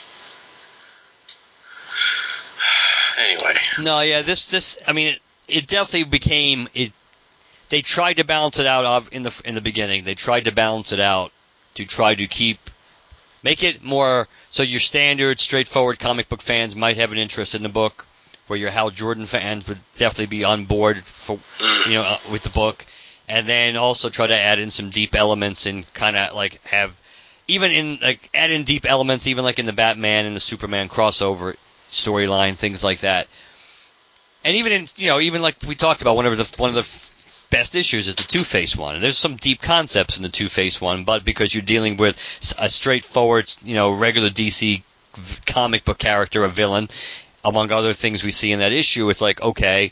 [3.17, 6.93] Anyway, no, yeah, this this I mean it, it definitely became it.
[7.69, 10.03] They tried to balance it out of in the in the beginning.
[10.03, 11.31] They tried to balance it out
[11.75, 12.69] to try to keep
[13.43, 17.63] make it more so your standard straightforward comic book fans might have an interest in
[17.63, 18.05] the book
[18.47, 21.39] where your Hal Jordan fans would definitely be on board for
[21.85, 22.85] you know uh, with the book
[23.27, 26.93] and then also try to add in some deep elements and kind of like have
[27.47, 30.89] even in like add in deep elements even like in the Batman and the Superman
[30.89, 31.55] crossover
[31.91, 33.27] storyline things like that
[34.43, 36.75] and even in you know even like we talked about one of the one of
[36.75, 37.11] the
[37.51, 38.95] best issues is the Two Face one.
[38.95, 42.15] And there's some deep concepts in the Two Face one, but because you're dealing with
[42.57, 44.81] a straightforward, you know, regular DC
[45.45, 46.87] comic book character, a villain,
[47.43, 49.91] among other things we see in that issue, it's like okay.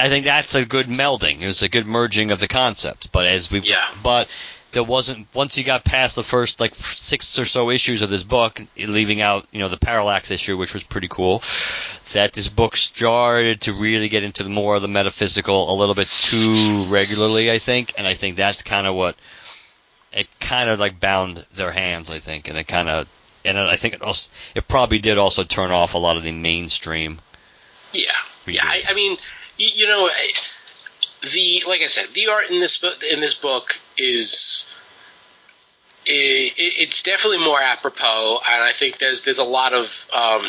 [0.00, 1.40] I think that's a good melding.
[1.40, 3.08] It was a good merging of the concepts.
[3.08, 3.88] But as we, yeah.
[4.00, 4.28] but
[4.72, 8.22] there wasn't once you got past the first like six or so issues of this
[8.22, 11.42] book, leaving out you know the parallax issue, which was pretty cool.
[12.12, 15.94] That this book started to really get into the more of the metaphysical a little
[15.94, 19.16] bit too regularly, I think, and I think that's kind of what
[20.12, 23.08] it kind of like bound their hands, I think, and it kind of
[23.44, 26.32] and I think it also it probably did also turn off a lot of the
[26.32, 27.18] mainstream.
[27.92, 28.12] Yeah,
[28.46, 28.62] readers.
[28.62, 28.70] yeah.
[28.70, 29.16] I, I mean,
[29.56, 30.06] you, you know.
[30.06, 30.32] I,
[31.22, 34.72] the like I said, the art in this book in this book is
[36.06, 40.48] it, it's definitely more apropos, and I think there's there's a lot of um,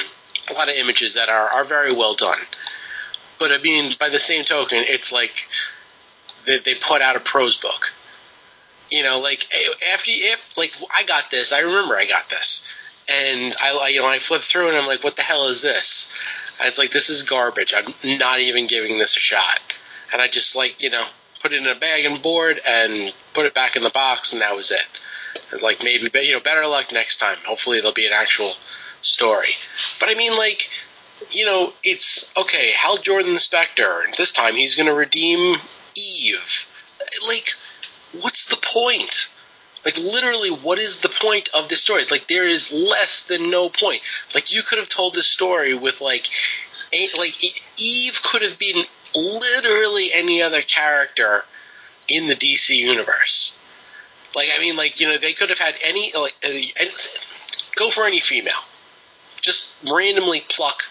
[0.49, 2.39] a lot of images that are are very well done.
[3.39, 5.47] But I mean, by the same token, it's like
[6.45, 7.93] they, they put out a prose book.
[8.91, 9.47] You know, like
[9.93, 12.67] after you, like I got this, I remember I got this,
[13.07, 16.11] and I you know I flip through and I'm like, what the hell is this?
[16.59, 17.73] And it's like this is garbage.
[17.73, 19.59] I'm not even giving this a shot
[20.11, 21.05] and I just like you know
[21.41, 24.41] put it in a bag and board and put it back in the box, and
[24.41, 24.85] that was it.
[25.51, 27.37] And like maybe you know better luck next time.
[27.45, 28.53] Hopefully there'll be an actual
[29.01, 29.53] story.
[29.99, 30.69] But I mean like
[31.31, 32.71] you know it's okay.
[32.75, 34.05] Hal Jordan the Spectre.
[34.17, 35.57] This time he's going to redeem
[35.95, 36.67] Eve.
[37.27, 37.53] Like
[38.13, 39.29] what's the point?
[39.85, 42.03] Like literally, what is the point of this story?
[42.09, 44.01] Like there is less than no point.
[44.35, 46.29] Like you could have told this story with like,
[47.17, 47.35] like
[47.77, 48.83] Eve could have been
[49.19, 51.43] literally any other character
[52.07, 53.57] in the DC universe.
[54.35, 56.85] Like, I mean, like, you know, they could have had any, like, uh,
[57.75, 58.53] go for any female.
[59.41, 60.83] Just randomly pluck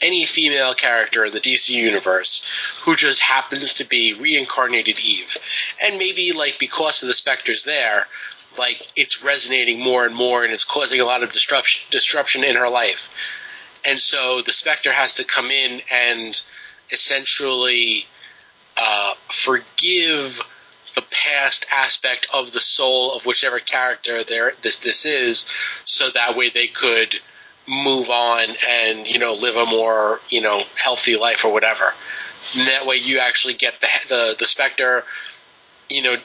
[0.00, 2.46] any female character in the DC universe
[2.82, 5.36] who just happens to be reincarnated Eve.
[5.80, 8.08] And maybe, like, because of the specters there,
[8.58, 12.56] like, it's resonating more and more and it's causing a lot of disruption, disruption in
[12.56, 13.10] her life.
[13.84, 16.40] And so the Spectre has to come in and
[16.92, 18.06] essentially
[18.76, 20.40] uh, forgive
[20.94, 25.48] the past aspect of the soul of whichever character there this this is,
[25.84, 27.16] so that way they could
[27.66, 31.94] move on and you know live a more you know healthy life or whatever.
[32.56, 35.04] And that way, you actually get the the the Spectre,
[35.88, 36.16] you know,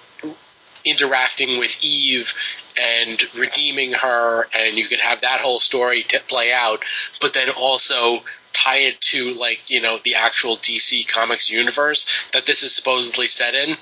[0.84, 2.34] interacting with Eve
[2.80, 6.84] and redeeming her, and you could have that whole story to play out.
[7.22, 8.24] But then also
[8.68, 13.28] tie it to like you know the actual DC Comics universe that this is supposedly
[13.28, 13.78] set in,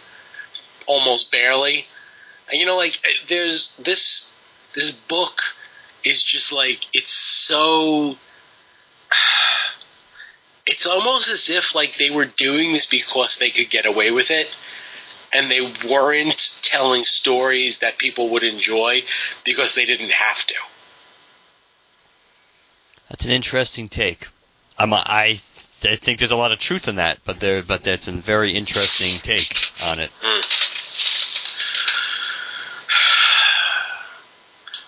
[0.86, 1.86] almost barely.
[2.52, 4.34] And you know, like eh, there's this
[4.74, 5.42] this book
[6.04, 8.16] is just like it's so
[10.66, 14.32] it's almost as if like they were doing this because they could get away with
[14.32, 14.48] it
[15.34, 19.04] and they weren't telling stories that people would enjoy
[19.44, 20.56] because they didn't have to.
[23.10, 24.28] That's an interesting take.
[24.78, 25.38] I'm, I,
[25.84, 28.52] I think there's a lot of truth in that, but there, but that's a very
[28.52, 30.12] interesting take on it.
[30.22, 30.44] Mm.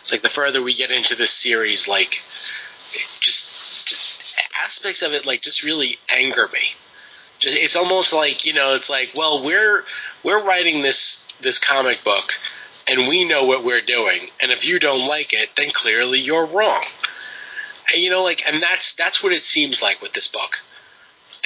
[0.01, 2.21] It's like the further we get into this series, like
[3.19, 3.51] just
[4.63, 6.61] aspects of it, like just really anger me.
[7.39, 9.83] Just it's almost like you know, it's like, well, we're
[10.23, 12.33] we're writing this this comic book,
[12.87, 16.45] and we know what we're doing, and if you don't like it, then clearly you're
[16.45, 16.83] wrong.
[17.95, 20.59] You know, like, and that's that's what it seems like with this book.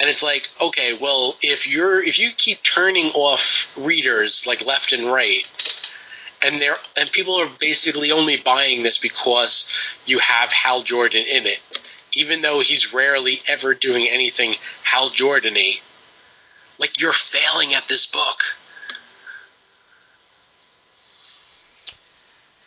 [0.00, 4.92] And it's like, okay, well, if you're if you keep turning off readers like left
[4.92, 5.46] and right,
[6.42, 9.72] and they're and people are basically only buying this because
[10.04, 11.58] you have Hal Jordan in it,
[12.14, 15.80] even though he's rarely ever doing anything Hal Jordany.
[16.78, 18.42] Like you're failing at this book.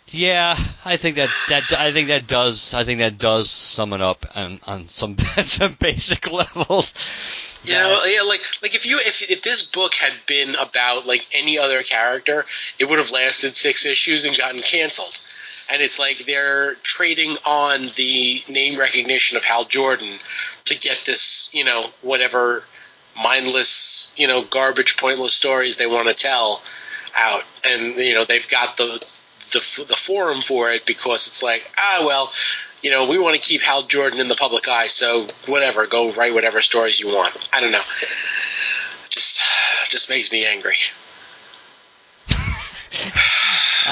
[0.10, 4.02] Yeah, I think that that I think that does I think that does sum it
[4.02, 7.60] up on on some some basic levels.
[7.64, 11.26] You know, yeah, like like if you if if this book had been about like
[11.34, 12.46] any other character,
[12.78, 15.20] it would have lasted six issues and gotten canceled.
[15.68, 20.20] And it's like they're trading on the name recognition of Hal Jordan
[20.66, 22.64] to get this, you know, whatever
[23.18, 26.62] mindless, you know, garbage, pointless stories they want to tell
[27.16, 27.44] out.
[27.64, 29.04] And you know, they've got the
[29.56, 32.32] the, the forum for it because it's like, ah, well,
[32.82, 36.12] you know, we want to keep Hal Jordan in the public eye, so whatever, go
[36.12, 37.50] write whatever stories you want.
[37.54, 37.82] I don't know.
[39.10, 39.42] Just,
[39.90, 40.76] just makes me angry.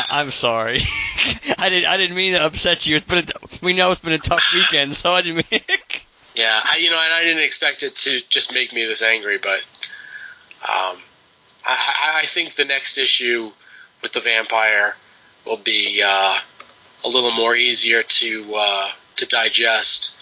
[0.10, 0.80] I'm sorry.
[1.58, 1.90] I didn't.
[1.90, 2.98] I didn't mean to upset you.
[2.98, 3.20] It's been.
[3.20, 3.26] A,
[3.62, 5.62] we know it's been a tough weekend, so I didn't mean.
[6.36, 9.38] yeah, I, you know, and I didn't expect it to just make me this angry,
[9.38, 9.60] but
[10.68, 10.98] um,
[11.64, 13.52] I, I think the next issue
[14.02, 14.96] with the vampire
[15.46, 16.36] will be uh,
[17.04, 20.16] a little more easier to uh, to digest.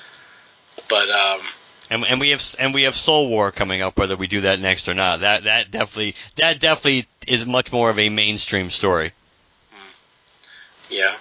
[0.89, 1.41] But um,
[1.89, 4.59] and, and we have and we have Soul War coming up, whether we do that
[4.59, 5.19] next or not.
[5.19, 9.11] That that definitely that definitely is much more of a mainstream story.
[9.71, 9.89] Hmm.
[10.89, 11.15] Yeah,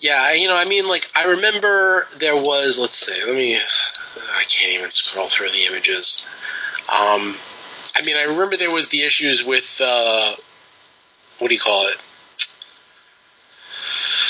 [0.00, 0.32] yeah.
[0.32, 2.78] You know, I mean, like I remember there was.
[2.78, 3.22] Let's see.
[3.24, 3.56] Let me.
[3.56, 6.26] I can't even scroll through the images.
[6.88, 7.36] Um,
[7.94, 10.34] I mean, I remember there was the issues with uh,
[11.38, 11.96] what do you call it?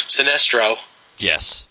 [0.08, 0.76] Sinestro.
[1.18, 1.66] Yes.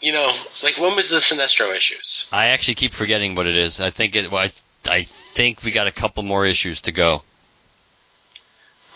[0.00, 2.28] You know, like when was the Sinestro issues?
[2.32, 3.80] I actually keep forgetting what it is.
[3.80, 4.30] I think it.
[4.30, 4.50] Well, I,
[4.90, 7.22] I think we got a couple more issues to go.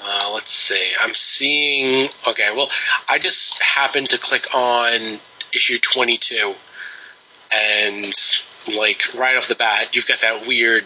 [0.05, 0.93] Uh, let's see.
[1.01, 2.09] I'm seeing.
[2.27, 2.71] Okay, well,
[3.09, 5.19] I just happened to click on
[5.53, 6.55] issue 22,
[7.53, 8.15] and
[8.69, 10.85] like right off the bat, you've got that weird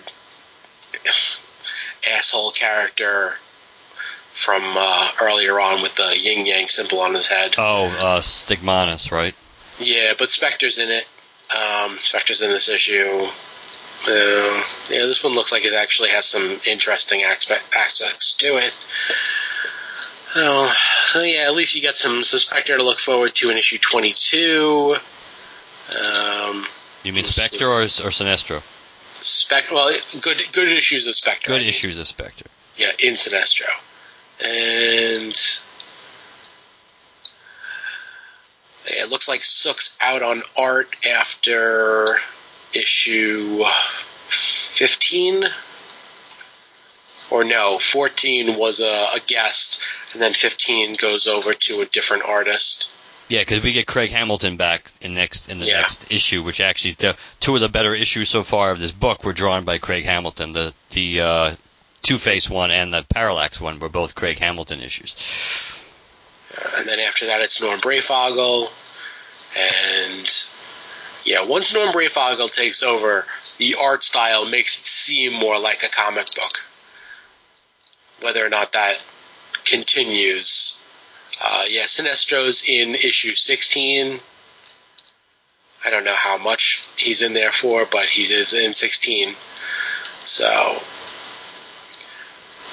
[2.10, 3.36] asshole character
[4.36, 7.54] from uh, earlier on with the yin yang symbol on his head.
[7.56, 9.34] Oh, uh, Stigmatus, right?
[9.78, 11.06] Yeah, but Spectre's in it.
[11.56, 13.26] Um, Spectre's in this issue.
[14.06, 18.74] Uh, yeah, this one looks like it actually has some interesting aspect, aspects to it.
[20.34, 20.72] Oh,
[21.06, 23.78] so yeah, at least you got some, some Spectre to look forward to in issue
[23.78, 24.96] 22.
[25.96, 26.66] Um,
[27.04, 28.62] you mean Spectre or, or Sinestro?
[29.22, 29.74] Spectre.
[29.74, 31.52] Well, good good issues of Spectre.
[31.52, 32.44] Good issues of Spectre.
[32.76, 33.64] Yeah, in Sinestro
[34.44, 35.34] and
[38.86, 42.18] it looks like Sook's out on art after
[42.72, 43.64] issue
[44.28, 45.44] 15
[47.30, 49.80] or no 14 was a, a, guest
[50.12, 52.92] and then 15 goes over to a different artist
[53.28, 55.80] yeah because we get craig hamilton back in next in the yeah.
[55.80, 59.24] next issue which actually the two of the better issues so far of this book
[59.24, 61.54] were drawn by craig hamilton the the uh,
[62.06, 65.16] Two Face one and the Parallax one were both Craig Hamilton issues.
[66.76, 68.70] And then after that, it's Norm Breyfogle.
[69.56, 70.46] And
[71.24, 73.26] yeah, once Norm Breyfogle takes over,
[73.58, 76.64] the art style makes it seem more like a comic book.
[78.20, 79.00] Whether or not that
[79.64, 80.80] continues.
[81.44, 84.20] Uh, yeah, Sinestro's in issue 16.
[85.84, 89.34] I don't know how much he's in there for, but he is in 16.
[90.24, 90.80] So,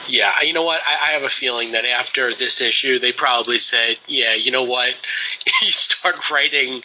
[0.08, 0.82] yeah, you know what?
[0.86, 4.64] I, I have a feeling that after this issue, they probably said, yeah, you know
[4.64, 4.94] what?
[5.62, 6.82] you start writing,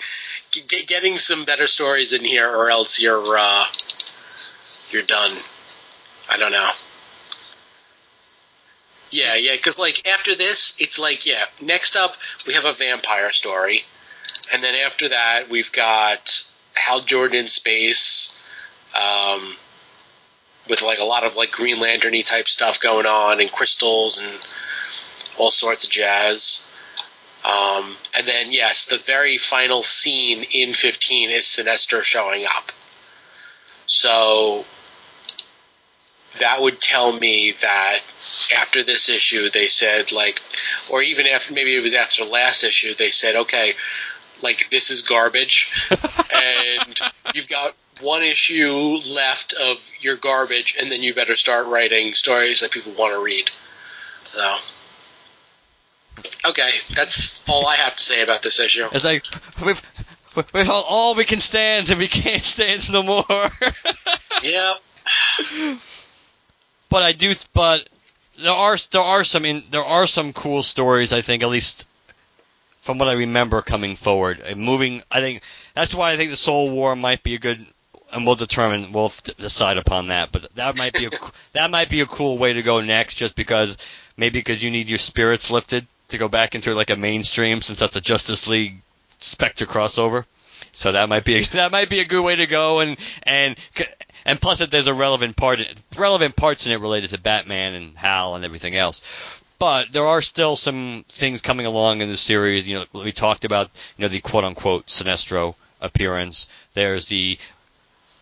[0.51, 3.66] get, getting some better stories in here, or else you're uh,
[4.91, 5.37] you're done.
[6.31, 6.71] I don't know.
[9.11, 11.45] Yeah, yeah, because like after this, it's like yeah.
[11.61, 12.14] Next up,
[12.47, 13.85] we have a vampire story,
[14.53, 16.45] and then after that, we've got
[16.75, 18.39] Hal Jordan in space,
[18.95, 19.57] um,
[20.69, 24.39] with like a lot of like Green Lanterny type stuff going on, and crystals and
[25.37, 26.69] all sorts of jazz.
[27.45, 32.73] Um, and then yes, the very final scene in 15 is Sinestro showing up.
[33.87, 34.64] So
[36.41, 38.01] that would tell me that
[38.55, 40.43] after this issue they said like
[40.91, 43.75] or even after maybe it was after the last issue they said okay
[44.43, 45.71] like this is garbage
[46.35, 46.99] and
[47.35, 52.61] you've got one issue left of your garbage and then you better start writing stories
[52.61, 53.51] that people want to read
[54.32, 54.57] so
[56.44, 59.24] okay that's all i have to say about this issue It's like
[59.64, 59.82] we've
[60.53, 63.24] we've all, all we can stand and we can't stand no more.
[64.42, 64.74] yeah
[66.88, 67.32] but I do.
[67.53, 67.88] But
[68.38, 71.12] there are there are some in, there are some cool stories.
[71.12, 71.86] I think at least
[72.80, 75.03] from what I remember coming forward, and moving.
[75.11, 75.42] I think
[75.74, 77.64] that's why I think the Soul War might be a good.
[78.12, 78.92] And we'll determine.
[78.92, 80.32] We'll f- decide upon that.
[80.32, 81.11] But that might be a
[81.52, 83.76] that might be a cool way to go next, just because
[84.16, 87.78] maybe because you need your spirits lifted to go back into like a mainstream, since
[87.80, 88.80] that's a Justice League
[89.18, 90.24] Spectre crossover.
[90.72, 93.56] So that might be a, that might be a good way to go, and and
[94.24, 95.61] and plus that there's a relevant part
[95.98, 99.42] relevant parts in it related to Batman and Hal and everything else.
[99.59, 102.68] But there are still some things coming along in the series.
[102.68, 106.48] You know, we talked about you know the quote unquote Sinestro appearance.
[106.74, 107.38] There's the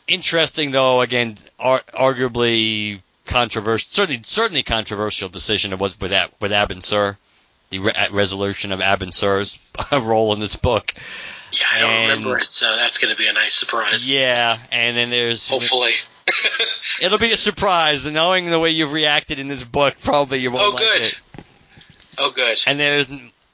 [0.08, 6.52] interesting though again ar- arguably controversial certainly certainly controversial decision it was with that with
[6.52, 7.16] Abin Sur
[7.70, 9.58] the re- resolution of Abin Sur's
[9.92, 10.92] role in this book.
[11.52, 14.10] Yeah i don't And- remember it so that's going to be a nice surprise.
[14.10, 15.92] Yeah and then there's hopefully.
[17.00, 20.50] It'll be a surprise, and knowing the way you've reacted in this book, probably you
[20.50, 21.02] won't oh like good.
[21.02, 21.20] it.
[22.18, 22.60] oh good.
[22.66, 23.06] And there's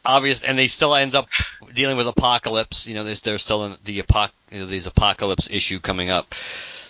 [0.05, 1.29] obvious, and they still ends up
[1.73, 2.87] dealing with apocalypse.
[2.87, 6.35] You know, there's there's still in the apoc, you know, these apocalypse issue coming up.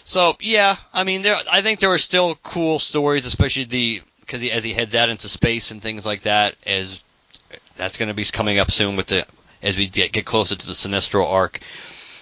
[0.05, 4.43] So yeah, I mean, there I think there are still cool stories, especially the because
[4.49, 6.55] as he heads out into space and things like that.
[6.67, 7.03] As
[7.77, 9.27] that's going to be coming up soon with the
[9.63, 11.61] as we get, get closer to the Sinestro arc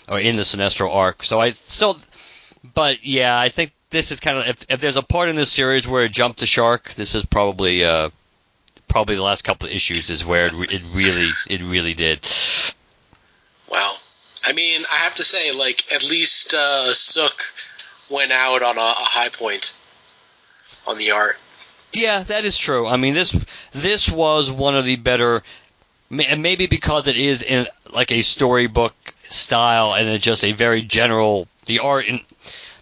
[0.08, 1.22] or in the Sinestro arc.
[1.22, 1.98] So I still,
[2.74, 5.50] but yeah, I think this is kind of if, if there's a part in this
[5.50, 8.10] series where it jumped the shark, this is probably uh,
[8.90, 12.26] probably the last couple of issues is where it, re- it really it really did.
[13.70, 13.98] Well,
[14.44, 17.44] I mean, I have to say, like, at least uh, Sook
[18.08, 19.72] went out on a, a high point
[20.86, 21.36] on the art.
[21.92, 22.86] Yeah, that is true.
[22.86, 25.42] I mean this this was one of the better,
[26.10, 30.82] and maybe because it is in like a storybook style and it's just a very
[30.82, 32.20] general the art in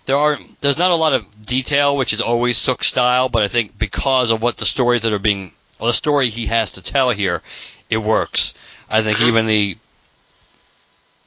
[0.05, 3.49] there are there's not a lot of detail which is always Sook style, but I
[3.49, 5.53] think because of what the stories that are being
[5.87, 7.43] the story he has to tell here,
[7.89, 8.55] it works.
[8.91, 9.77] I think even the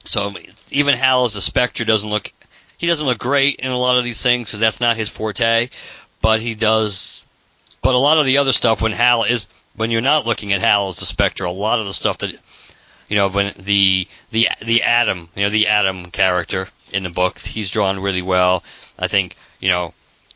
[0.04, 0.34] so
[0.70, 2.32] even Hal as a Spectre doesn't look
[2.76, 5.70] he doesn't look great in a lot of these things because that's not his forte,
[6.20, 7.22] but he does.
[7.80, 10.60] But a lot of the other stuff when Hal is when you're not looking at
[10.60, 12.36] Hal as a Spectre, a lot of the stuff that
[13.08, 17.38] you know when the the the Atom you know the Atom character in the book
[17.38, 18.64] he's drawn really well.
[18.98, 19.94] I think you know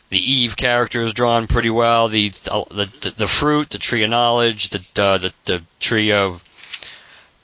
[0.08, 2.08] the Eve character is drawn pretty well.
[2.08, 6.42] The the the, the fruit, the tree of knowledge, the uh, the the tree of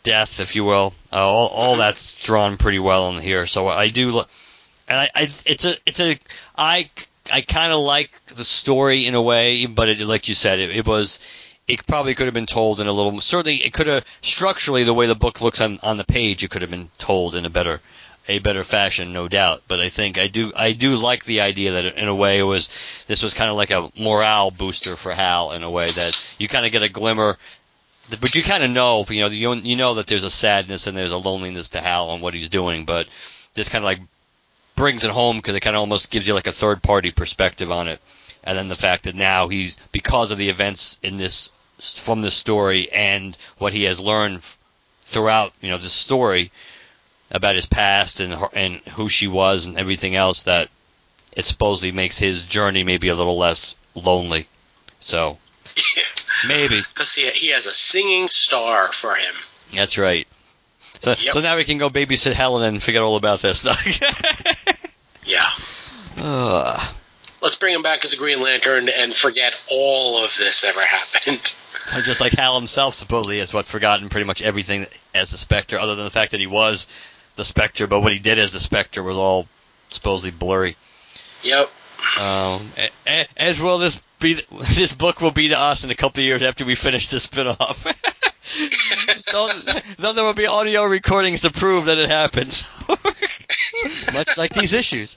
[0.02, 3.46] death, if you will, uh, all all that's drawn pretty well in here.
[3.46, 4.26] So I do, lo-
[4.88, 6.18] and I, I it's a it's a
[6.56, 6.90] I
[7.30, 10.70] I kind of like the story in a way, but it, like you said, it,
[10.70, 11.18] it was.
[11.68, 13.20] It probably could have been told in a little.
[13.20, 16.42] Certainly, it could have structurally the way the book looks on on the page.
[16.42, 17.80] It could have been told in a better
[18.28, 19.62] a better fashion, no doubt.
[19.68, 22.44] But I think I do I do like the idea that in a way it
[22.44, 22.68] was
[23.06, 26.48] this was kind of like a morale booster for Hal in a way that you
[26.48, 27.38] kind of get a glimmer,
[28.20, 30.96] but you kind of know you know you you know that there's a sadness and
[30.96, 33.08] there's a loneliness to Hal and what he's doing, but
[33.54, 34.00] this kind of like
[34.76, 37.70] brings it home because it kind of almost gives you like a third party perspective
[37.70, 38.00] on it,
[38.44, 42.34] and then the fact that now he's because of the events in this from this
[42.34, 44.40] story and what he has learned
[45.00, 46.52] throughout you know this story
[47.32, 50.68] about his past and her, and who she was and everything else that
[51.36, 54.46] it supposedly makes his journey maybe a little less lonely.
[55.00, 55.38] So
[56.46, 59.34] maybe Because he, he has a singing star for him.
[59.74, 60.28] that's right.
[61.00, 61.32] So, Yep.
[61.32, 63.64] so now we can go babysit Helen and forget all about this.
[65.24, 65.50] Yeah.
[66.18, 66.94] Ugh.
[67.40, 71.54] Let's bring him back as a Green Lantern and forget all of this ever happened.
[71.84, 75.80] So just like Hal himself supposedly has what forgotten pretty much everything as the Spectre,
[75.80, 76.86] other than the fact that he was
[77.36, 79.46] the Spectre, but what he did as the Spectre was all
[79.90, 80.76] supposedly blurry.
[81.42, 81.70] Yep.
[82.18, 84.34] Um, a- a- as will this be,
[84.74, 87.22] this book will be to us in a couple of years after we finish this
[87.24, 87.84] spin-off.
[89.32, 89.48] Though-
[89.98, 92.64] Though there will be audio recordings to prove that it happens.
[94.12, 95.16] Much like these issues.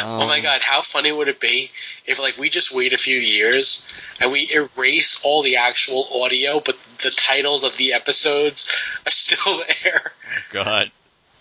[0.00, 1.70] oh my Um, god, how funny would it be
[2.06, 3.86] if like we just wait a few years
[4.20, 8.70] and we erase all the actual audio, but the titles of the episodes
[9.06, 10.12] are still there.
[10.50, 10.90] God.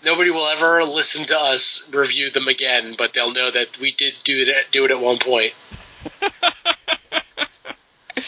[0.07, 4.13] Nobody will ever listen to us review them again, but they'll know that we did
[4.23, 5.51] do it do it at one point.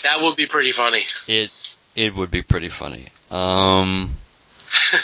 [0.03, 1.05] that would be pretty funny.
[1.25, 1.51] It
[1.95, 3.07] it would be pretty funny.
[3.31, 4.13] Um.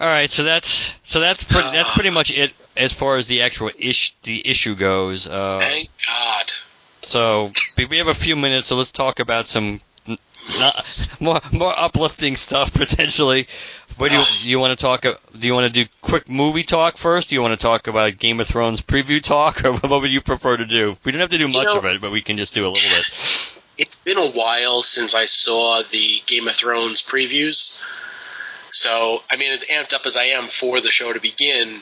[0.00, 3.42] all right, so that's so that's pretty that's pretty much it as far as the
[3.42, 5.26] actual ish the issue goes.
[5.26, 6.52] Uh, Thank God.
[7.04, 9.80] so we have a few minutes, so let's talk about some
[10.58, 10.86] not,
[11.20, 13.46] more more uplifting stuff potentially.
[13.96, 15.04] What do you you want to talk?
[15.04, 17.28] uh, Do you want to do quick movie talk first?
[17.28, 20.20] Do you want to talk about Game of Thrones preview talk, or what would you
[20.22, 20.96] prefer to do?
[21.04, 22.70] We don't have to do much know- of it, but we can just do a
[22.70, 23.04] little bit.
[23.78, 27.80] It's been a while since I saw the Game of Thrones previews.
[28.72, 31.80] So, I mean, as amped up as I am for the show to begin,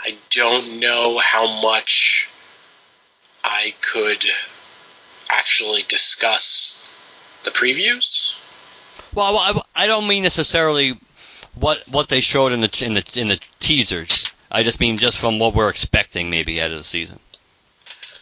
[0.00, 2.28] I don't know how much
[3.42, 4.24] I could
[5.30, 6.77] actually discuss
[7.44, 8.34] the previews.
[9.14, 10.98] Well, I, I don't mean necessarily
[11.54, 14.26] what what they showed in the in the in the teasers.
[14.50, 17.18] I just mean just from what we're expecting maybe out of the season.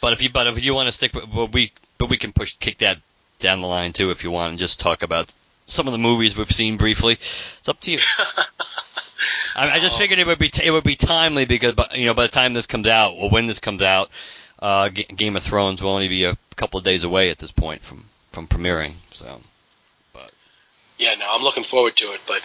[0.00, 2.32] But if you but if you want to stick, with, well, we but we can
[2.32, 2.98] push kick that
[3.38, 5.34] down the line too if you want and just talk about
[5.66, 7.14] some of the movies we've seen briefly.
[7.14, 7.98] It's up to you.
[9.56, 9.98] I, I just Oh.
[9.98, 12.52] figured it would be it would be timely because by, you know by the time
[12.54, 14.10] this comes out or when this comes out,
[14.60, 17.52] uh, Ga- Game of Thrones will only be a couple of days away at this
[17.52, 18.04] point from
[18.36, 18.92] from premiering.
[19.12, 19.40] So.
[20.98, 22.20] Yeah, no, I'm looking forward to it.
[22.26, 22.42] But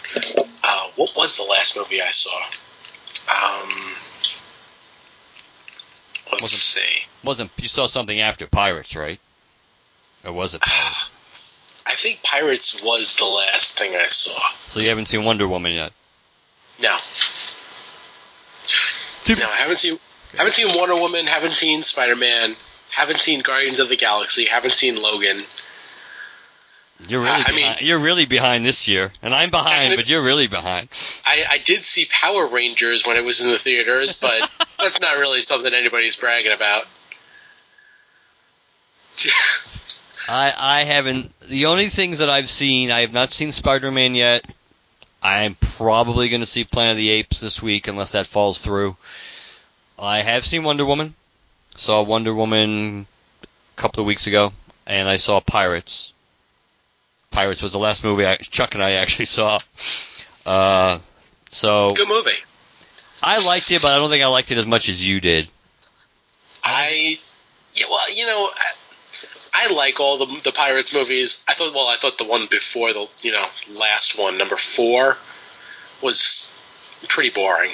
[0.64, 2.34] uh, what was the last movie I saw?
[3.30, 3.92] Um,
[6.30, 7.02] let's Wasn't- see.
[7.22, 9.20] wasn't you saw something after Pirates, right?
[10.24, 11.12] Or was it Pirates?
[11.84, 14.38] I think Pirates was the last thing I saw.
[14.68, 15.92] so you haven't seen Wonder Woman yet.
[16.80, 16.96] No,
[19.28, 19.98] no, I haven't seen.
[20.36, 21.26] Haven't seen Wonder Woman.
[21.26, 22.56] Haven't seen Spider Man.
[22.90, 24.44] Haven't seen Guardians of the Galaxy.
[24.46, 25.40] Haven't seen Logan.
[27.08, 27.80] You're really I mean- behind.
[27.82, 30.88] you're really behind this year, and I'm behind, but you're really behind.
[31.26, 35.16] I, I did see Power Rangers when it was in the theaters, but that's not
[35.16, 36.84] really something anybody's bragging about.
[40.28, 41.32] I I haven't.
[41.40, 44.44] The only things that I've seen, I have not seen Spider-Man yet.
[45.22, 48.96] I'm probably going to see Planet of the Apes this week, unless that falls through.
[49.98, 51.14] I have seen Wonder Woman.
[51.76, 53.06] Saw Wonder Woman
[53.42, 53.46] a
[53.80, 54.52] couple of weeks ago,
[54.86, 56.11] and I saw Pirates.
[57.32, 59.58] Pirates was the last movie I, Chuck and I actually saw.
[60.46, 60.98] Uh,
[61.48, 62.30] so Good movie.
[63.22, 65.48] I liked it, but I don't think I liked it as much as you did.
[66.64, 67.18] I
[67.74, 71.44] yeah, well, you know, I, I like all the the Pirates movies.
[71.48, 75.16] I thought, well, I thought the one before the you know last one, number four,
[76.00, 76.56] was
[77.08, 77.72] pretty boring.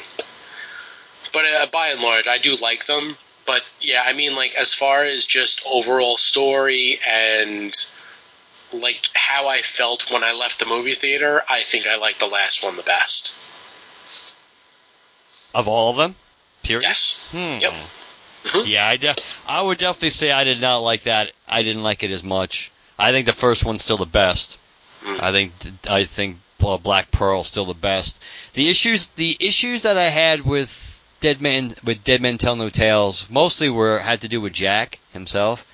[1.32, 3.16] But uh, by and large, I do like them.
[3.46, 7.74] But yeah, I mean, like as far as just overall story and
[8.72, 12.26] like how I felt when I left the movie theater, I think I like the
[12.26, 13.32] last one the best.
[15.54, 16.14] Of all of them,
[16.62, 16.86] period.
[16.86, 17.18] Yes.
[17.30, 17.58] Hmm.
[17.60, 17.72] Yep.
[18.44, 18.66] Mhm.
[18.68, 19.16] Yeah, I, de-
[19.46, 21.32] I would definitely say I did not like that.
[21.48, 22.70] I didn't like it as much.
[22.98, 24.58] I think the first one's still the best.
[25.04, 25.20] Mm.
[25.20, 25.52] I think
[25.88, 28.22] I think Black Pearl still the best.
[28.54, 32.68] The issues the issues that I had with Dead Man with Dead Men Tell No
[32.68, 35.64] Tales mostly were had to do with Jack himself.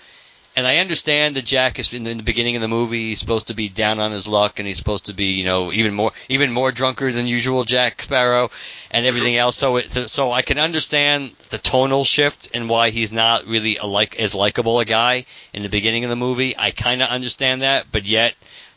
[0.57, 3.09] And I understand that Jack is in the, in the beginning of the movie.
[3.09, 5.72] He's supposed to be down on his luck, and he's supposed to be, you know,
[5.72, 8.50] even more even more drunker than usual, Jack Sparrow,
[8.90, 9.57] and everything else.
[9.57, 13.86] So, it, so I can understand the tonal shift and why he's not really a
[13.86, 16.57] like as likable a guy in the beginning of the movie.
[16.57, 18.34] I kind of understand that, but yet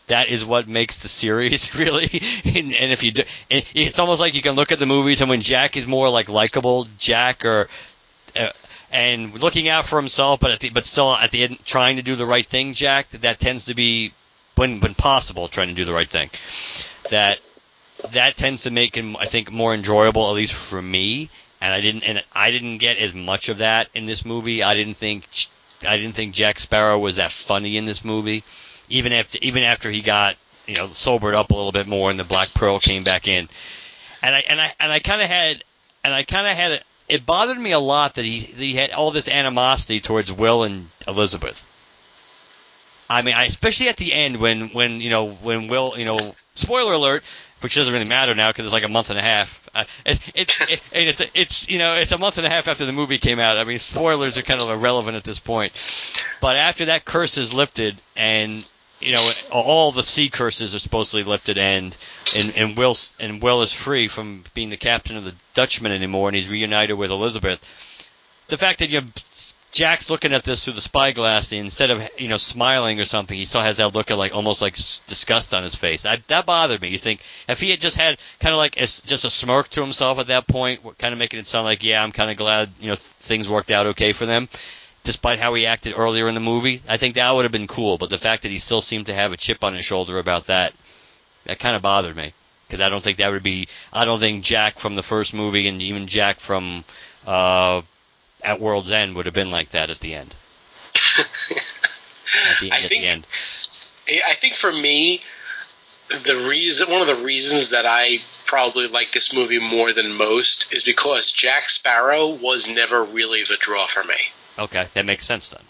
[0.07, 2.09] that is what makes the series really.
[2.45, 5.29] and, and if you do, it's almost like you can look at the movies, and
[5.29, 7.69] when Jack is more like likable Jack or
[8.35, 8.49] uh,
[8.91, 12.15] and looking out for himself, but the, but still at the end trying to do
[12.15, 13.09] the right thing, Jack.
[13.09, 14.13] That tends to be
[14.55, 16.29] when when possible trying to do the right thing.
[17.09, 17.39] That
[18.11, 21.29] that tends to make him, I think, more enjoyable, at least for me.
[21.59, 24.63] And I didn't and I didn't get as much of that in this movie.
[24.63, 25.27] I didn't think
[25.87, 28.43] I didn't think Jack Sparrow was that funny in this movie,
[28.89, 32.19] even after even after he got you know sobered up a little bit more and
[32.19, 33.49] the Black Pearl came back in.
[34.21, 35.63] and I and I and I kind of had
[36.03, 37.25] and I kind of had it.
[37.25, 41.67] Bothered me a lot that he he had all this animosity towards Will and Elizabeth.
[43.09, 46.35] I mean, I, especially at the end when when you know when Will you know
[46.55, 47.23] spoiler alert,
[47.61, 49.69] which doesn't really matter now because it's like a month and a half.
[49.73, 52.91] Uh, it, it, it's it's you know it's a month and a half after the
[52.93, 53.57] movie came out.
[53.57, 55.73] I mean, spoilers are kind of irrelevant at this point.
[56.41, 58.65] But after that curse is lifted, and
[58.99, 61.95] you know all the sea curses are supposedly lifted, and
[62.35, 66.29] and and Will and Will is free from being the captain of the Dutchman anymore,
[66.29, 68.09] and he's reunited with Elizabeth.
[68.47, 69.09] The fact that you have
[69.71, 73.45] Jack's looking at this through the spyglass, instead of you know smiling or something, he
[73.45, 76.05] still has that look of like almost like disgust on his face.
[76.05, 76.87] I, that bothered me.
[76.87, 79.81] You think if he had just had kind of like a, just a smirk to
[79.81, 82.71] himself at that point, kind of making it sound like, yeah, I'm kind of glad
[82.79, 84.47] you know th- things worked out okay for them,
[85.07, 86.81] despite how he acted earlier in the movie.
[86.85, 87.97] I think that would have been cool.
[87.97, 90.47] But the fact that he still seemed to have a chip on his shoulder about
[90.47, 90.73] that,
[91.45, 92.33] that kind of bothered me
[92.67, 93.69] because I don't think that would be.
[93.93, 96.83] I don't think Jack from the first movie and even Jack from.
[97.25, 97.81] Uh,
[98.43, 100.35] at World's End would have been like that at the end.
[101.17, 103.27] at the, I at think, the end.
[104.29, 105.21] I think for me,
[106.09, 110.73] the reason, one of the reasons that I probably like this movie more than most
[110.73, 114.17] is because Jack Sparrow was never really the draw for me.
[114.57, 115.63] Okay, that makes sense then.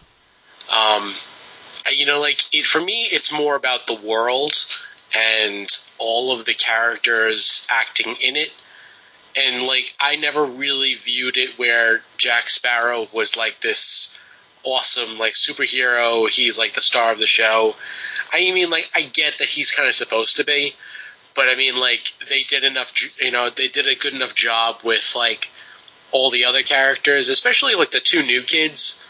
[0.70, 1.14] Um,
[1.92, 4.54] you know, like it, for me, it's more about the world
[5.16, 5.68] and
[5.98, 8.52] all of the characters acting in it
[9.38, 14.18] and like I never really viewed it where Jack Sparrow was like this
[14.64, 16.30] awesome like superhero.
[16.30, 17.76] He's like the star of the show.
[18.34, 20.76] I mean, like I get that he's kind of supposed to be,
[21.36, 22.92] but I mean, like they did enough.
[23.22, 25.50] You know, they did a good enough job with like
[26.12, 29.04] all the other characters, especially like the two new kids.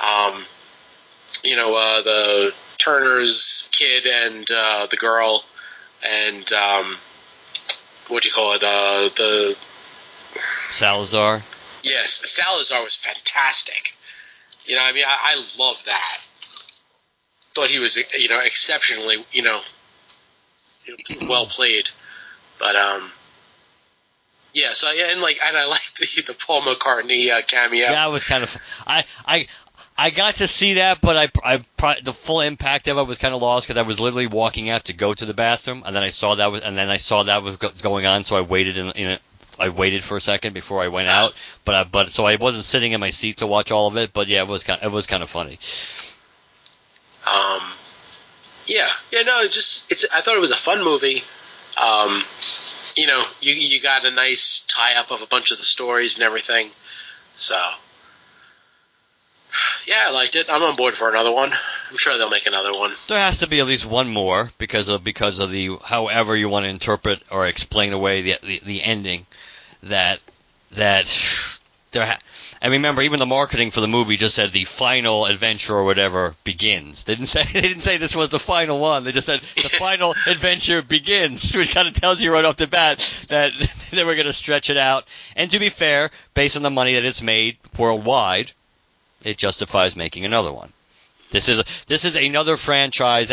[0.00, 0.44] Um,
[1.42, 5.44] you know, uh, the Turner's kid and uh, the girl,
[6.04, 6.96] and um,
[8.08, 8.62] what do you call it?
[8.62, 9.56] Uh, the
[10.70, 11.42] Salazar.
[11.82, 13.94] Yes, Salazar was fantastic.
[14.64, 16.18] You know, I mean, I, I love that.
[17.54, 19.60] Thought he was, you know, exceptionally, you know,
[21.28, 21.88] well played.
[22.58, 23.10] But um,
[24.56, 24.72] yeah.
[24.72, 27.86] So yeah, and like, and I like the the Paul McCartney uh, cameo.
[27.86, 28.56] That was kind of.
[28.86, 29.46] I I
[29.98, 33.34] I got to see that, but I, I the full impact of it was kind
[33.34, 36.02] of lost because I was literally walking out to go to the bathroom, and then
[36.02, 38.78] I saw that was, and then I saw that was going on, so I waited
[38.78, 39.18] in, in
[39.58, 41.34] I waited for a second before I went out,
[41.64, 44.12] but I, but so I wasn't sitting in my seat to watch all of it,
[44.12, 45.58] but yeah, it was kind, it was kind of funny.
[47.26, 47.62] Um,
[48.66, 50.06] yeah, yeah, no, it just it's.
[50.14, 51.24] I thought it was a fun movie.
[51.76, 52.24] Um,
[52.96, 56.16] you know, you you got a nice tie up of a bunch of the stories
[56.16, 56.70] and everything,
[57.36, 57.56] so
[59.86, 60.46] yeah, I liked it.
[60.48, 61.52] I'm on board for another one.
[61.52, 62.94] I'm sure they'll make another one.
[63.06, 66.48] There has to be at least one more because of because of the however you
[66.48, 69.26] want to interpret or explain away the the, the ending
[69.84, 70.20] that
[70.72, 71.06] that
[71.92, 72.06] there.
[72.06, 72.18] Ha-
[72.60, 76.34] and remember, even the marketing for the movie just said the final adventure or whatever
[76.44, 77.04] begins.
[77.04, 79.04] They didn't say they didn't say this was the final one.
[79.04, 82.66] They just said the final adventure begins, which kind of tells you right off the
[82.66, 82.98] bat
[83.28, 83.52] that
[83.90, 85.04] they were going to stretch it out.
[85.34, 88.52] And to be fair, based on the money that it's made worldwide,
[89.22, 90.72] it justifies making another one.
[91.30, 93.32] This is this is another franchise.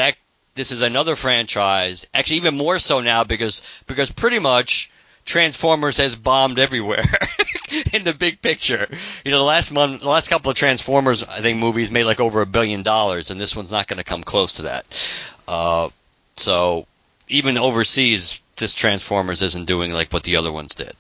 [0.56, 2.08] This is another franchise.
[2.14, 4.90] Actually, even more so now because because pretty much
[5.26, 7.06] Transformers has bombed everywhere
[7.94, 8.88] in the big picture.
[9.24, 12.20] You know, the last month, the last couple of Transformers, I think movies made like
[12.20, 15.30] over a billion dollars, and this one's not going to come close to that.
[15.48, 15.90] Uh,
[16.36, 16.88] so
[17.28, 20.94] even overseas, this Transformers isn't doing like what the other ones did.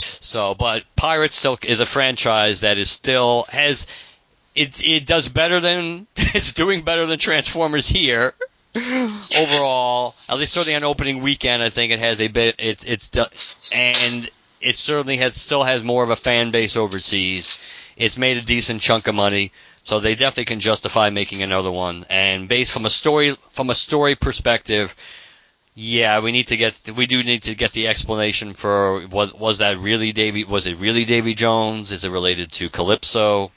[0.00, 3.86] So, but Pirates still is a franchise that is still has
[4.54, 8.34] it it does better than it's doing better than Transformers here.
[9.36, 12.54] Overall, at least certainly on opening weekend, I think it has a bit.
[12.58, 13.10] It's it's
[13.72, 17.56] and it certainly has still has more of a fan base overseas.
[17.96, 19.52] It's made a decent chunk of money,
[19.82, 22.04] so they definitely can justify making another one.
[22.08, 24.94] And based from a story from a story perspective,
[25.74, 29.58] yeah, we need to get we do need to get the explanation for was was
[29.58, 31.90] that really Davy was it really Davy Jones?
[31.90, 33.50] Is it related to Calypso?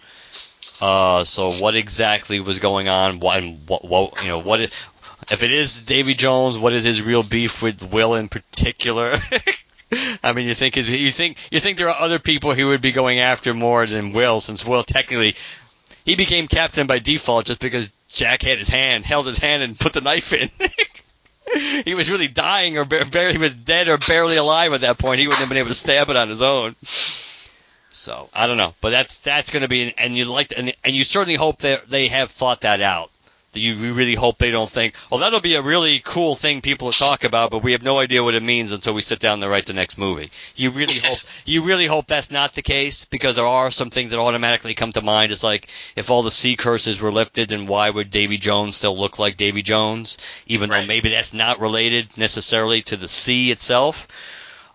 [0.82, 3.22] Uh, so what exactly was going on?
[3.22, 4.60] What, what, what you know, what
[5.32, 6.58] if it is Davy Jones?
[6.58, 9.20] What is his real beef with Will in particular?
[10.24, 12.82] I mean, you think is you think you think there are other people he would
[12.82, 15.36] be going after more than Will, since Will technically
[16.06, 19.80] he became captain by default just because Jack had his hand, held his hand, and
[19.80, 20.50] put the knife in.
[21.86, 25.20] he was really dying or barely he was dead or barely alive at that point.
[25.20, 26.76] He wouldn't have been able to stab it on his own.
[27.94, 30.76] So I don't know, but that's that's going to be, and you like, to, and,
[30.84, 33.12] and you certainly hope that they have thought that out.
[33.56, 36.98] You really hope they don't think, "Oh, that'll be a really cool thing people to
[36.98, 39.50] talk about," but we have no idea what it means until we sit down to
[39.50, 40.30] write the next movie.
[40.56, 44.12] You really hope you really hope that's not the case because there are some things
[44.12, 45.32] that automatically come to mind.
[45.32, 48.98] It's like if all the sea curses were lifted, then why would Davy Jones still
[48.98, 54.08] look like Davy Jones, even though maybe that's not related necessarily to the sea itself?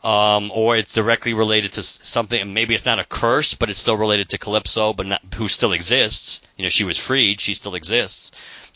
[0.05, 2.53] um, or it's directly related to something.
[2.53, 5.73] Maybe it's not a curse, but it's still related to Calypso, but not who still
[5.73, 6.43] exists.
[6.57, 8.31] You know, she was freed; she still exists.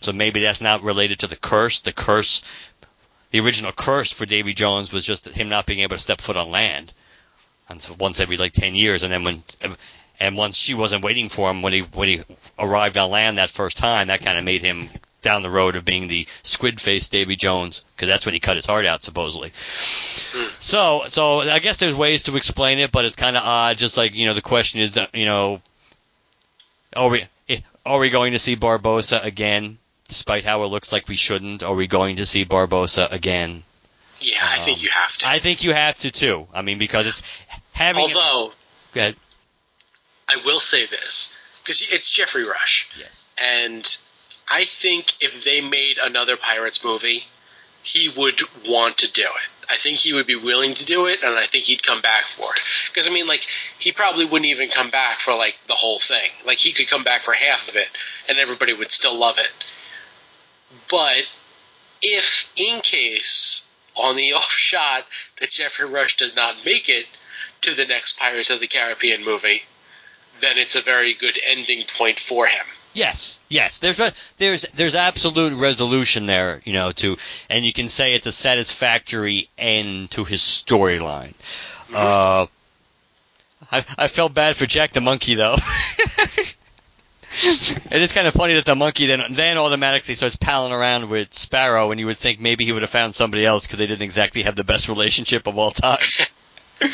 [0.05, 1.81] So maybe that's not related to the curse.
[1.81, 2.43] The curse,
[3.31, 6.37] the original curse for Davy Jones was just him not being able to step foot
[6.37, 6.93] on land,
[7.69, 9.43] and so once every like ten years, and then when.
[10.21, 12.23] And once she wasn't waiting for him when he when he
[12.57, 14.89] arrived on land that first time, that kind of made him
[15.23, 18.57] down the road of being the squid faced Davy Jones because that's when he cut
[18.57, 19.53] his heart out supposedly.
[20.59, 23.79] So, so I guess there's ways to explain it, but it's kind of odd.
[23.79, 25.61] Just like you know, the question is, you know,
[26.95, 27.25] are we
[27.85, 29.79] are we going to see Barbossa again,
[30.13, 31.63] despite how it looks like we shouldn't?
[31.63, 33.63] Are we going to see Barbossa again?
[34.21, 35.27] Yeah, I Um, think you have to.
[35.29, 36.47] I think you have to too.
[36.53, 37.23] I mean, because it's
[37.73, 38.15] having.
[38.15, 38.53] Although.
[38.95, 43.29] I will say this because it's Geoffrey Rush, Yes.
[43.43, 43.97] and
[44.51, 47.25] I think if they made another Pirates movie,
[47.83, 49.71] he would want to do it.
[49.71, 52.25] I think he would be willing to do it, and I think he'd come back
[52.27, 52.61] for it.
[52.89, 53.47] Because I mean, like
[53.79, 56.31] he probably wouldn't even come back for like the whole thing.
[56.45, 57.89] Like he could come back for half of it,
[58.29, 59.51] and everybody would still love it.
[60.93, 61.25] But
[62.03, 63.65] if, in case,
[63.97, 65.05] on the off shot
[65.41, 67.07] that Geoffrey Rush does not make it
[67.63, 69.63] to the next Pirates of the Caribbean movie,
[70.41, 72.67] then it's a very good ending point for him.
[72.93, 73.79] Yes, yes.
[73.79, 77.17] There's a there's there's absolute resolution there, you know, to
[77.49, 81.33] and you can say it's a satisfactory end to his storyline.
[81.95, 82.47] Uh,
[83.71, 85.57] I I felt bad for Jack the monkey though.
[87.91, 91.33] And it's kind of funny that the monkey then then automatically starts palling around with
[91.33, 94.03] Sparrow, and you would think maybe he would have found somebody else because they didn't
[94.03, 95.99] exactly have the best relationship of all time.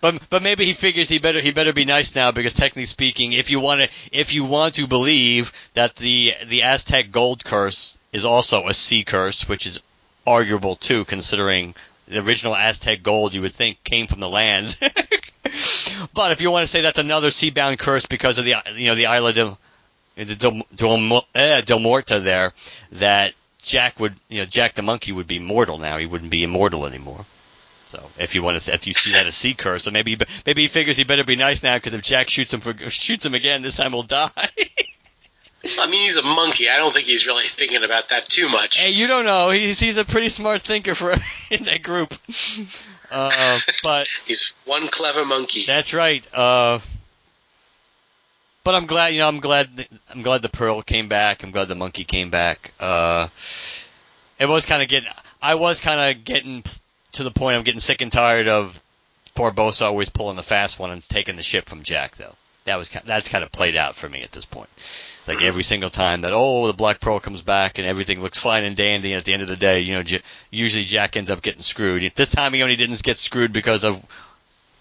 [0.00, 3.32] But but maybe he figures he better he better be nice now because technically speaking,
[3.32, 7.98] if you want to if you want to believe that the the Aztec gold curse
[8.12, 9.82] is also a sea curse, which is
[10.26, 11.74] arguable too, considering
[12.06, 14.78] the original Aztec gold you would think came from the land.
[16.14, 18.94] but if you want to say that's another seabound curse because of the you know
[18.94, 19.58] the Isla del
[20.16, 22.52] the del, del, eh, del Morta there,
[22.92, 25.98] that Jack would you know Jack the monkey would be mortal now.
[25.98, 27.24] He wouldn't be immortal anymore.
[27.86, 30.62] So if you want to, if you see that as sea curse, so maybe maybe
[30.62, 33.34] he figures he better be nice now because if Jack shoots him for shoots him
[33.34, 34.30] again, this time he'll die.
[35.80, 36.68] I mean, he's a monkey.
[36.68, 38.78] I don't think he's really thinking about that too much.
[38.78, 39.50] hey, you don't know.
[39.50, 41.12] He's he's a pretty smart thinker for
[41.50, 42.14] in that group.
[43.10, 45.64] Uh, but He's one clever monkey.
[45.66, 46.24] that's right.
[46.34, 46.78] Uh,
[48.64, 49.68] but I'm glad you know I'm glad
[50.12, 51.42] I'm glad the pearl came back.
[51.42, 52.72] I'm glad the monkey came back.
[52.78, 53.28] Uh,
[54.38, 56.62] it was kind of getting I was kind of getting
[57.12, 58.82] to the point I'm getting sick and tired of
[59.34, 62.34] Barbossa always pulling the fast one and taking the ship from Jack though.
[62.64, 64.68] That was that's kind of played out for me at this point.
[65.28, 68.64] Like every single time that oh the Black Pearl comes back and everything looks fine
[68.64, 71.30] and dandy, and at the end of the day, you know, J- usually Jack ends
[71.30, 72.10] up getting screwed.
[72.14, 74.02] This time he only didn't get screwed because of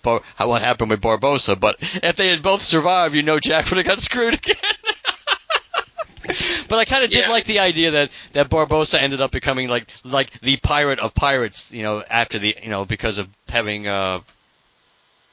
[0.04, 3.70] Bar- how what happened with Barbossa, but if they had both survived, you know Jack
[3.70, 4.56] would have got screwed again.
[6.70, 7.30] but I kind of did Yeah.
[7.32, 11.74] like the idea that that Barbossa ended up becoming like like the pirate of pirates,
[11.74, 14.20] you know, after the you know because of having uh,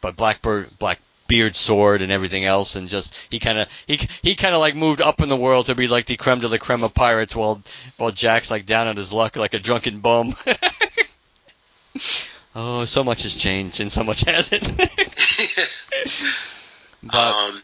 [0.01, 0.71] but Blackbird
[1.27, 4.75] Blackbeard sword and everything else, and just he kind of he he kind of like
[4.75, 7.35] moved up in the world to be like the creme de la creme of pirates,
[7.35, 7.63] while
[7.97, 10.35] while Jack's like down on his luck like a drunken bum.
[12.55, 14.77] oh, so much has changed and so much hasn't.
[17.03, 17.63] but um,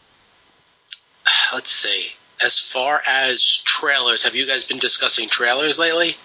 [1.53, 2.07] let's see.
[2.43, 6.15] As far as trailers, have you guys been discussing trailers lately?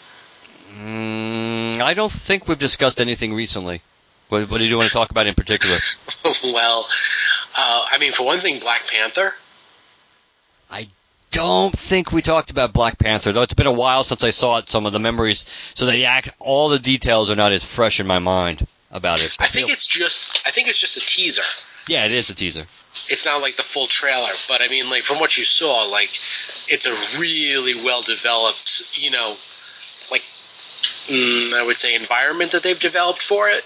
[0.72, 3.82] mm, I don't think we've discussed anything recently.
[4.29, 5.79] What, what do you want to talk about in particular?
[6.45, 6.87] well,
[7.57, 9.35] uh, I mean, for one thing, Black Panther.
[10.70, 10.89] I
[11.31, 13.43] don't think we talked about Black Panther though.
[13.43, 14.68] It's been a while since I saw it.
[14.68, 18.07] Some of the memories, so the act, all the details are not as fresh in
[18.07, 19.37] my mind about it.
[19.39, 20.43] I think it's just.
[20.47, 21.43] I think it's just a teaser.
[21.87, 22.66] yeah, it is a teaser.
[23.09, 26.11] It's not like the full trailer, but I mean, like from what you saw, like
[26.68, 29.37] it's a really well developed, you know,
[30.11, 30.22] like
[31.07, 33.64] mm, I would say environment that they've developed for it.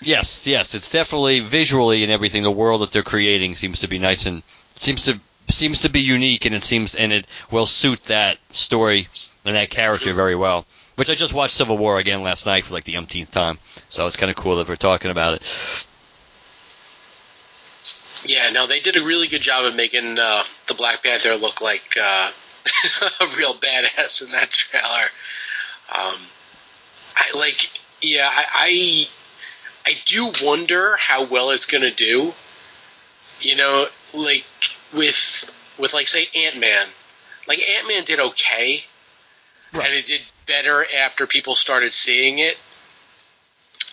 [0.00, 2.42] Yes, yes, it's definitely visually and everything.
[2.42, 4.42] The world that they're creating seems to be nice and
[4.76, 9.08] seems to seems to be unique, and it seems and it will suit that story
[9.44, 10.66] and that character very well.
[10.94, 14.06] Which I just watched Civil War again last night for like the umpteenth time, so
[14.06, 15.86] it's kind of cool that we're talking about it.
[18.24, 21.60] Yeah, no, they did a really good job of making uh, the Black Panther look
[21.60, 22.30] like uh,
[23.20, 25.06] a real badass in that trailer.
[25.88, 26.18] Um,
[27.16, 27.70] I like,
[28.02, 29.08] yeah, I, I,
[29.88, 32.34] I do wonder how well it's gonna do.
[33.40, 34.44] You know, like
[34.92, 36.86] with with like say Ant Man,
[37.46, 38.84] like Ant Man did okay,
[39.72, 39.86] Right.
[39.86, 42.58] and it did better after people started seeing it.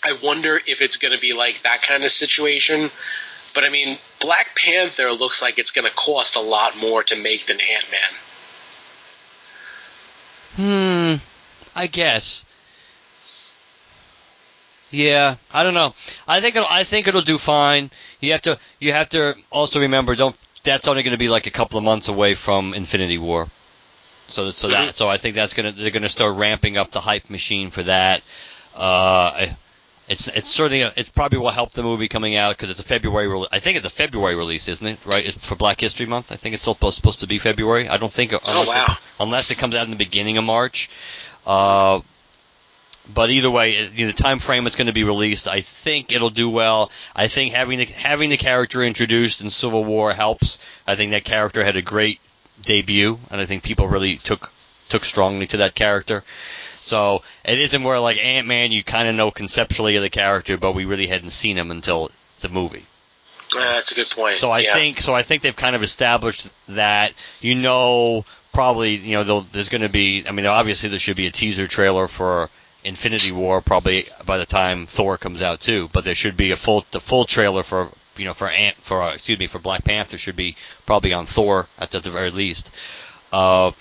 [0.03, 2.91] I wonder if it's going to be like that kind of situation.
[3.53, 7.15] But I mean, Black Panther looks like it's going to cost a lot more to
[7.15, 7.85] make than Ant
[10.57, 11.19] Man.
[11.19, 11.23] Hmm.
[11.75, 12.45] I guess.
[14.95, 15.93] Yeah, I don't know.
[16.27, 17.91] I think it'll, I think it'll do fine.
[18.21, 21.47] You have to you have to also remember don't that's only going to be like
[21.47, 23.49] a couple of months away from Infinity War.
[24.27, 27.29] So so that so I think that's gonna they're gonna start ramping up the hype
[27.29, 28.23] machine for that.
[28.73, 29.47] Uh,
[30.07, 33.27] it's it's certainly it probably will help the movie coming out because it's a February.
[33.27, 35.05] Re- I think it's a February release, isn't it?
[35.05, 35.25] Right?
[35.25, 36.31] It's for Black History Month.
[36.31, 37.89] I think it's still supposed supposed to be February.
[37.89, 38.85] I don't think unless Oh wow!
[38.87, 40.89] it, unless it comes out in the beginning of March.
[41.45, 42.01] Uh,
[43.13, 46.49] but either way, the time frame it's going to be released, I think it'll do
[46.49, 46.91] well.
[47.15, 50.59] I think having the, having the character introduced in Civil War helps.
[50.87, 52.19] I think that character had a great
[52.61, 54.51] debut, and I think people really took
[54.89, 56.23] took strongly to that character.
[56.79, 60.57] So it isn't where like Ant Man, you kind of know conceptually of the character,
[60.57, 62.85] but we really hadn't seen him until the movie.
[63.55, 64.35] Uh, that's a good point.
[64.35, 64.73] So I yeah.
[64.73, 69.69] think so I think they've kind of established that you know probably you know there's
[69.69, 72.49] going to be I mean obviously there should be a teaser trailer for
[72.85, 76.55] Infinity War probably by the time Thor comes out too, but there should be a
[76.55, 79.83] full the full trailer for you know for Ant for uh, excuse me for Black
[79.83, 80.55] Panther should be
[80.85, 82.71] probably on Thor at the very least.
[83.33, 83.71] Uh,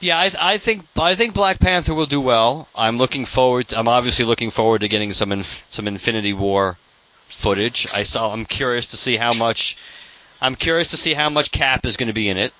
[0.00, 2.68] yeah, I, I think I think Black Panther will do well.
[2.74, 3.68] I'm looking forward.
[3.68, 6.78] To, I'm obviously looking forward to getting some inf- some Infinity War
[7.28, 7.86] footage.
[7.92, 8.32] I saw.
[8.32, 9.76] I'm curious to see how much.
[10.40, 12.54] I'm curious to see how much Cap is going to be in it.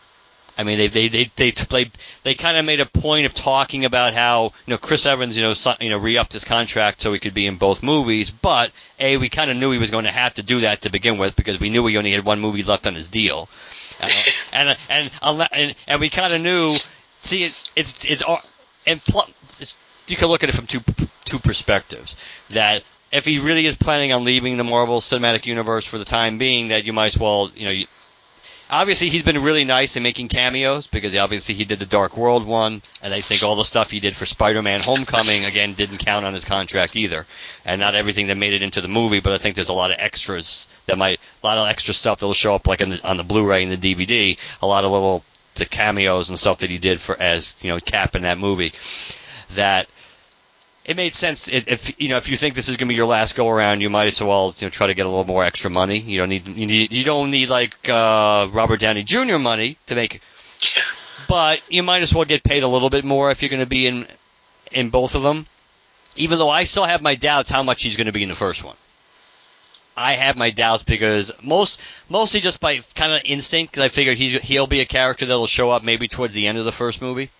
[0.59, 1.91] I mean, they they they they they,
[2.23, 5.43] they kind of made a point of talking about how you know Chris Evans, you
[5.43, 8.31] know, so, you know, re-upped his contract so he could be in both movies.
[8.31, 10.91] But a, we kind of knew he was going to have to do that to
[10.91, 13.49] begin with because we knew he only had one movie left on his deal,
[14.01, 14.11] uh,
[14.53, 16.77] and and and and, and we kind of knew.
[17.23, 18.23] See, it, it's it's
[18.87, 19.29] and pl-
[19.59, 19.77] it's,
[20.07, 20.81] you can look at it from two
[21.25, 22.17] two perspectives.
[22.51, 22.83] That
[23.13, 26.69] if he really is planning on leaving the Marvel Cinematic Universe for the time being,
[26.69, 27.87] that you might as well, you know, you,
[28.71, 32.47] obviously he's been really nice in making cameos because obviously he did the Dark World
[32.47, 36.25] one, and I think all the stuff he did for Spider-Man: Homecoming again didn't count
[36.25, 37.27] on his contract either,
[37.65, 39.21] and not everything that made it into the movie.
[39.21, 42.21] But I think there's a lot of extras that might, a lot of extra stuff
[42.21, 45.25] that'll show up like the, on the Blu-ray and the DVD, a lot of little
[45.57, 48.73] the cameos and stuff that he did for as you know Cap in that movie,
[49.51, 49.89] that
[50.85, 51.49] it made sense.
[51.49, 53.49] If, if you know, if you think this is going to be your last go
[53.49, 55.99] around, you might as well you know, try to get a little more extra money.
[55.99, 59.39] You don't need you need you don't need like uh, Robert Downey Jr.
[59.39, 60.21] money to make,
[60.61, 60.83] Yeah.
[61.29, 63.67] but you might as well get paid a little bit more if you're going to
[63.67, 64.07] be in
[64.73, 65.47] in both of them.
[66.17, 68.35] Even though I still have my doubts how much he's going to be in the
[68.35, 68.77] first one.
[69.97, 74.17] I have my doubts because most mostly just by kind of instinct because I figured
[74.17, 77.03] he's he'll be a character that'll show up maybe towards the end of the first
[77.03, 77.31] movie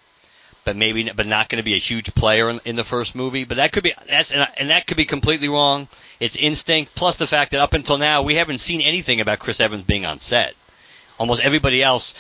[0.65, 3.45] but maybe but not going to be a huge player in, in the first movie.
[3.45, 5.89] But that could be that's and, and that could be completely wrong.
[6.19, 9.61] It's instinct plus the fact that up until now we haven't seen anything about Chris
[9.61, 10.55] Evans being on set.
[11.19, 12.15] Almost everybody else,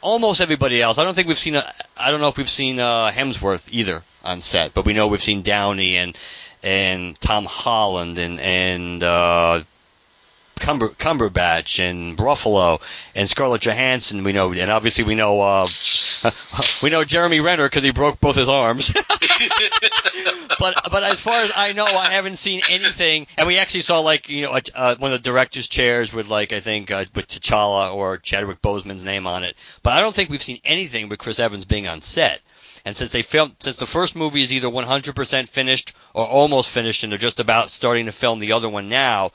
[0.00, 0.98] almost everybody else.
[0.98, 1.56] I don't think we've seen.
[1.56, 5.22] I don't know if we've seen uh, Hemsworth either on set, but we know we've
[5.22, 6.16] seen Downey and
[6.62, 9.62] and Tom Holland and and uh,
[10.62, 12.80] Cumber, Cumberbatch and Ruffalo
[13.16, 14.22] and Scarlett Johansson.
[14.22, 15.66] We know, and obviously we know uh,
[16.82, 18.92] we know Jeremy Renner because he broke both his arms.
[20.58, 23.26] but but as far as I know, I haven't seen anything.
[23.36, 26.52] And we actually saw like you know uh, one of the directors' chairs with like
[26.52, 29.56] I think uh, with T'Challa or Chadwick Boseman's name on it.
[29.82, 32.40] But I don't think we've seen anything with Chris Evans being on set.
[32.84, 37.04] And since they filmed, since the first movie is either 100% finished or almost finished,
[37.04, 39.30] and they're just about starting to film the other one now,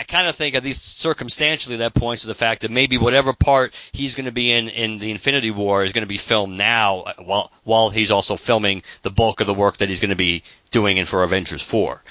[0.00, 3.34] I kind of think, at least circumstantially, that points to the fact that maybe whatever
[3.34, 6.56] part he's going to be in in the Infinity War is going to be filmed
[6.56, 10.08] now, uh, while while he's also filming the bulk of the work that he's going
[10.08, 12.02] to be doing in for Avengers Four.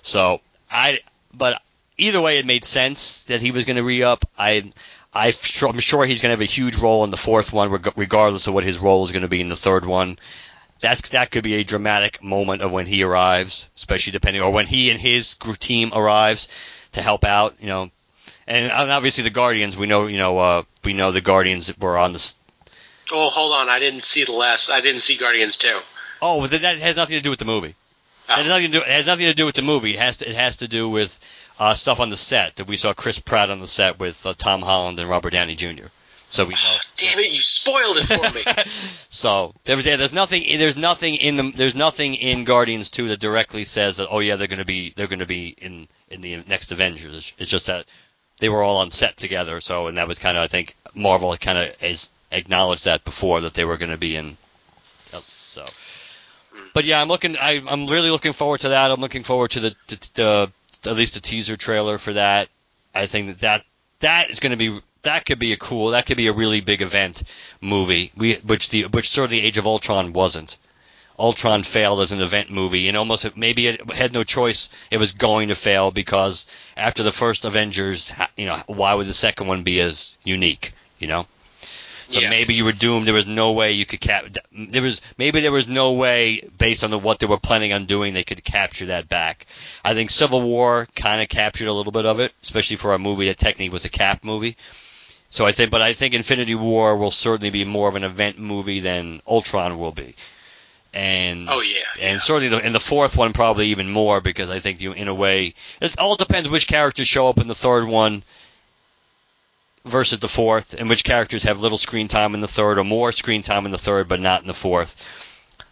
[0.00, 1.00] So I,
[1.36, 1.60] but
[1.98, 4.24] either way, it made sense that he was going to re up.
[4.38, 4.72] I.
[5.12, 5.32] I'm
[5.78, 8.64] sure he's going to have a huge role in the fourth one, regardless of what
[8.64, 10.18] his role is going to be in the third one.
[10.80, 14.66] That's that could be a dramatic moment of when he arrives, especially depending, or when
[14.66, 16.48] he and his team arrives
[16.94, 17.54] to help out.
[17.60, 17.90] You know,
[18.46, 19.76] and obviously the Guardians.
[19.76, 22.34] We know, you know, uh, we know the Guardians were on the.
[23.12, 23.68] Oh, hold on.
[23.68, 24.70] I didn't see the last.
[24.70, 25.80] I didn't see Guardians 2.
[26.22, 27.74] Oh, but that that has nothing to do with the movie.
[28.28, 28.32] Oh.
[28.32, 28.78] It has nothing to do.
[28.78, 29.94] It has nothing to do with the movie.
[29.94, 30.28] It has to.
[30.28, 31.18] It has to do with
[31.58, 34.34] uh, stuff on the set that we saw Chris Pratt on the set with uh,
[34.36, 35.86] Tom Holland and Robert Downey Jr.
[36.34, 36.76] so we know.
[36.96, 37.30] Damn it!
[37.30, 38.44] You spoiled it for me.
[39.08, 43.20] so there's yeah, there's nothing there's nothing in the there's nothing in Guardians 2 that
[43.20, 46.72] directly says that oh yeah they're gonna be they're gonna be in in the next
[46.72, 47.32] Avengers.
[47.38, 47.86] It's, just that
[48.40, 49.60] they were all on set together.
[49.60, 53.42] So and that was kind of I think Marvel kind of has acknowledged that before
[53.42, 54.36] that they were going to be in.
[55.46, 55.64] So,
[56.72, 57.36] but yeah, I'm looking.
[57.36, 58.90] I, I'm really looking forward to that.
[58.90, 60.10] I'm looking forward to the, the,
[60.82, 62.48] the at least the teaser trailer for that.
[62.92, 63.64] I think that that,
[64.00, 66.60] that is going to be that could be a cool that could be a really
[66.60, 67.22] big event
[67.60, 68.12] movie.
[68.16, 70.58] We which the which sort of the Age of Ultron wasn't.
[71.18, 74.68] Ultron failed as an event movie, and almost maybe it had no choice.
[74.90, 76.46] It was going to fail because
[76.76, 80.72] after the first Avengers, you know, why would the second one be as unique?
[80.98, 81.26] You know.
[82.08, 82.30] So yeah.
[82.30, 83.06] maybe you were doomed.
[83.06, 84.26] There was no way you could cap.
[84.52, 87.86] There was maybe there was no way based on the, what they were planning on
[87.86, 89.46] doing they could capture that back.
[89.84, 92.98] I think Civil War kind of captured a little bit of it, especially for a
[92.98, 94.56] movie that technically was a cap movie.
[95.34, 98.38] So I think, but I think Infinity War will certainly be more of an event
[98.38, 100.14] movie than Ultron will be.
[100.92, 102.18] And oh yeah, and yeah.
[102.18, 105.14] certainly the, and the fourth one probably even more because I think you in a
[105.14, 108.22] way it all depends which characters show up in the third one
[109.84, 113.10] versus the fourth, and which characters have little screen time in the third or more
[113.10, 114.94] screen time in the third, but not in the fourth.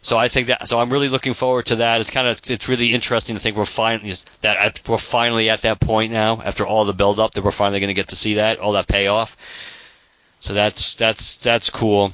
[0.03, 0.69] So I think that.
[0.69, 2.01] So I'm really looking forward to that.
[2.01, 5.81] It's kind of it's really interesting to think we're finally that we're finally at that
[5.81, 8.35] point now after all the build up that we're finally going to get to see
[8.35, 9.37] that all that payoff.
[10.41, 12.13] So that's that's that's cool.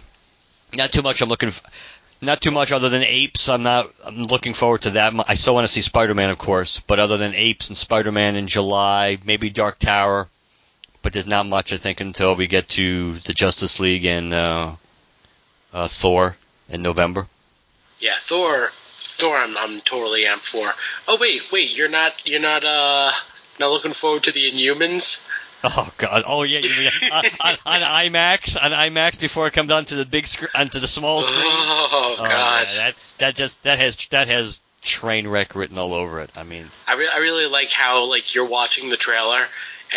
[0.73, 1.23] Not too much.
[1.23, 1.51] I'm looking.
[2.21, 3.49] Not too much other than apes.
[3.49, 3.91] I'm not.
[4.05, 5.15] I'm looking forward to that.
[5.27, 8.49] I still want to see Spider-Man, of course, but other than apes and Spider-Man in
[8.49, 10.29] July, maybe Dark Tower
[11.03, 14.73] but there's not much I think until we get to the Justice League and uh,
[15.73, 16.37] uh, Thor
[16.69, 17.27] in November.
[18.01, 18.71] Yeah, Thor.
[19.17, 20.73] Thor, I'm, I'm totally amped for.
[21.07, 23.13] Oh wait, wait, you're not you're not uh
[23.59, 25.25] not looking forward to the Inhumans.
[25.65, 26.23] Oh god!
[26.25, 27.81] Oh yeah, you on, on, on,
[28.13, 31.43] IMAX on IMAX before it comes onto the big screen onto the small screen.
[31.45, 35.95] Oh, oh god, yeah, that that just that has that has train wreck written all
[35.95, 36.31] over it.
[36.37, 39.47] I mean, I, re- I really like how like you're watching the trailer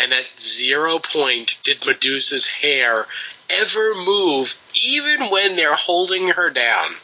[0.00, 3.06] and at zero point did Medusa's hair
[3.50, 6.94] ever move, even when they're holding her down.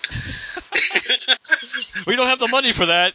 [2.06, 3.14] we don't have the money for that.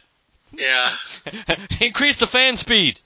[0.52, 0.94] Yeah.
[1.80, 3.00] Increase the fan speed.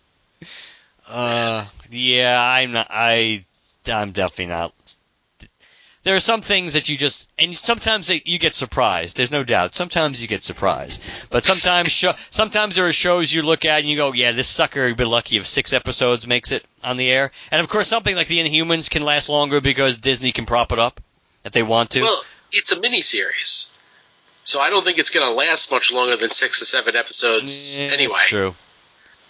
[1.08, 2.88] Uh, yeah, I'm not.
[2.90, 3.44] I,
[3.86, 4.74] I'm definitely not
[6.08, 9.16] there are some things that you just and sometimes they, you get surprised.
[9.16, 9.74] There's no doubt.
[9.74, 13.88] Sometimes you get surprised, but sometimes show, sometimes there are shows you look at and
[13.88, 17.10] you go, "Yeah, this sucker would be lucky if six episodes makes it on the
[17.10, 20.72] air." And of course, something like the Inhumans can last longer because Disney can prop
[20.72, 20.98] it up
[21.48, 22.02] if they want to.
[22.02, 22.22] Well,
[22.52, 23.70] it's a mini series,
[24.44, 27.76] so I don't think it's going to last much longer than six or seven episodes
[27.76, 28.12] yeah, anyway.
[28.14, 28.54] That's true.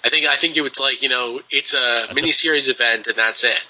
[0.05, 3.17] I think I think it's like you know it's a that's miniseries a- event and
[3.17, 3.61] that's it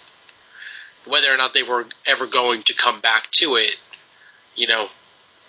[1.08, 3.76] whether or not they were ever going to come back to it,
[4.54, 4.88] you know,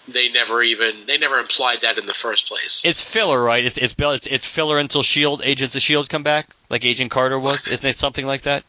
[0.07, 2.81] they never even they never implied that in the first place.
[2.83, 3.63] It's filler, right?
[3.63, 7.37] It's it's it's, it's filler until Shield Agents of Shield come back, like Agent Carter
[7.37, 7.67] was.
[7.67, 8.63] Isn't it something like that?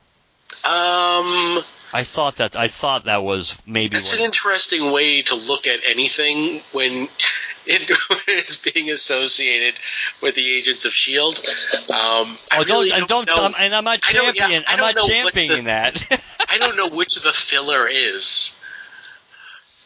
[0.64, 1.62] Um,
[1.93, 3.97] I thought that I thought that was maybe.
[3.97, 7.09] That's an interesting way to look at anything when
[7.66, 7.91] it
[8.28, 9.74] is being associated
[10.20, 11.38] with the Agents of Shield.
[11.74, 14.53] Um, oh, really don't, don't, don't and I'm not championing.
[14.53, 16.22] Yeah, I'm not championing the, that.
[16.49, 18.57] I don't know which the filler is.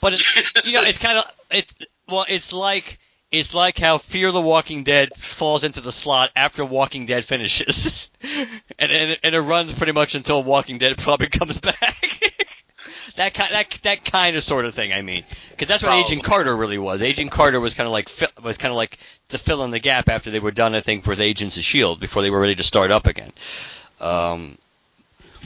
[0.00, 1.74] But it's, you know, it's kind of it's
[2.08, 2.98] well, it's like
[3.34, 8.10] it's like how Fear the Walking Dead falls into the slot after Walking Dead finishes,
[8.78, 11.74] and, and and it runs pretty much until Walking Dead probably comes back.
[13.16, 14.92] that kind that that kind of sort of thing.
[14.92, 16.04] I mean, because that's what Probably.
[16.04, 17.02] Agent Carter really was.
[17.02, 18.08] Agent Carter was kind of like
[18.42, 20.74] was kind of like the fill in the gap after they were done.
[20.74, 23.32] I think with Agents of Shield before they were ready to start up again.
[24.00, 24.58] Um,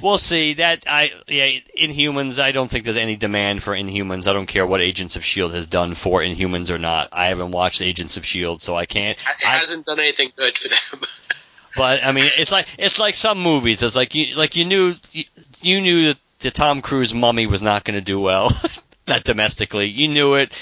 [0.03, 0.55] we'll see.
[0.55, 2.39] That I yeah, Inhumans.
[2.39, 4.27] I don't think there's any demand for Inhumans.
[4.27, 7.09] I don't care what Agents of Shield has done for Inhumans or not.
[7.13, 9.19] I haven't watched Agents of Shield, so I can't.
[9.19, 11.09] It I, hasn't done anything good for them.
[11.77, 13.83] but I mean, it's like it's like some movies.
[13.83, 15.25] It's like you like you knew you,
[15.61, 18.51] you knew that the Tom Cruise Mummy was not going to do well.
[19.09, 19.87] not domestically.
[19.87, 20.53] You knew it.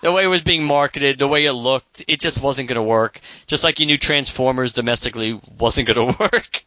[0.00, 2.82] The way it was being marketed, the way it looked, it just wasn't going to
[2.82, 3.20] work.
[3.46, 6.64] Just like you knew Transformers domestically wasn't going to work.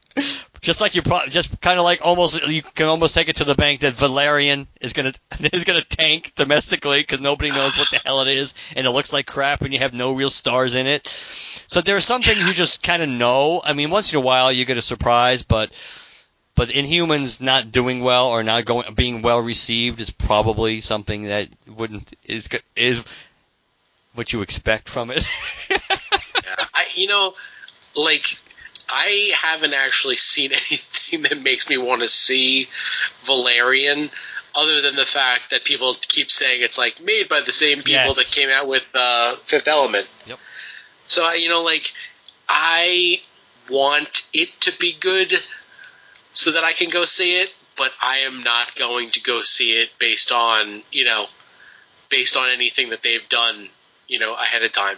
[0.61, 3.55] Just like you just kind of like almost you can almost take it to the
[3.55, 8.21] bank that Valerian is gonna is gonna tank domestically because nobody knows what the hell
[8.21, 11.07] it is and it looks like crap and you have no real stars in it.
[11.07, 13.61] So there are some things you just kind of know.
[13.63, 15.71] I mean, once in a while you get a surprise, but
[16.53, 21.49] but Inhumans not doing well or not going being well received is probably something that
[21.67, 23.03] wouldn't is is
[24.13, 25.25] what you expect from it.
[25.71, 25.77] yeah,
[26.75, 27.33] I you know
[27.95, 28.37] like
[28.91, 32.67] I haven't actually seen anything that makes me want to see
[33.23, 34.09] Valerian.
[34.53, 37.93] other than the fact that people keep saying it's like made by the same people
[37.93, 38.15] Yes.
[38.17, 40.09] that came out with uh, Fifth Element.
[40.25, 40.39] Yep.
[41.05, 41.93] So I- you know, like
[42.49, 43.21] I
[43.69, 45.33] want it to be good
[46.33, 49.73] so that I can go see it, but I am not going to go see
[49.73, 51.27] it based on you know
[52.09, 53.69] based on anything that they've done
[54.09, 54.97] you know ahead of time.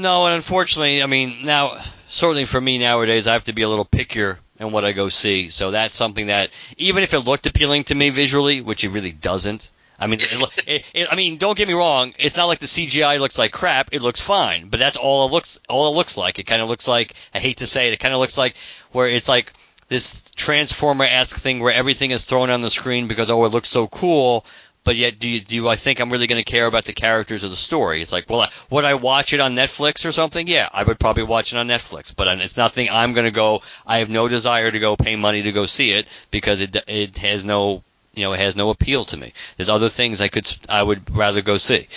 [0.00, 1.76] No, and unfortunately, I mean, now
[2.08, 5.10] certainly for me nowadays, I have to be a little pickier in what I go
[5.10, 5.50] see.
[5.50, 9.12] So that's something that even if it looked appealing to me visually, which it really
[9.12, 9.68] doesn't.
[9.98, 12.14] I mean, it, it, it, I mean, don't get me wrong.
[12.18, 13.90] It's not like the CGI looks like crap.
[13.92, 15.60] It looks fine, but that's all it looks.
[15.68, 16.38] All it looks like.
[16.38, 17.12] It kind of looks like.
[17.34, 17.92] I hate to say it.
[17.92, 18.56] It kind of looks like
[18.92, 19.52] where it's like
[19.88, 23.86] this transformer-esque thing where everything is thrown on the screen because oh, it looks so
[23.88, 24.46] cool.
[24.82, 27.44] But yet, do you, do I think I'm really going to care about the characters
[27.44, 28.00] or the story?
[28.00, 30.46] It's like, well, I, would I watch it on Netflix or something?
[30.46, 32.14] Yeah, I would probably watch it on Netflix.
[32.16, 33.62] But it's nothing I'm going to go.
[33.86, 37.18] I have no desire to go pay money to go see it because it it
[37.18, 37.82] has no
[38.14, 39.32] you know it has no appeal to me.
[39.56, 41.88] There's other things I could I would rather go see.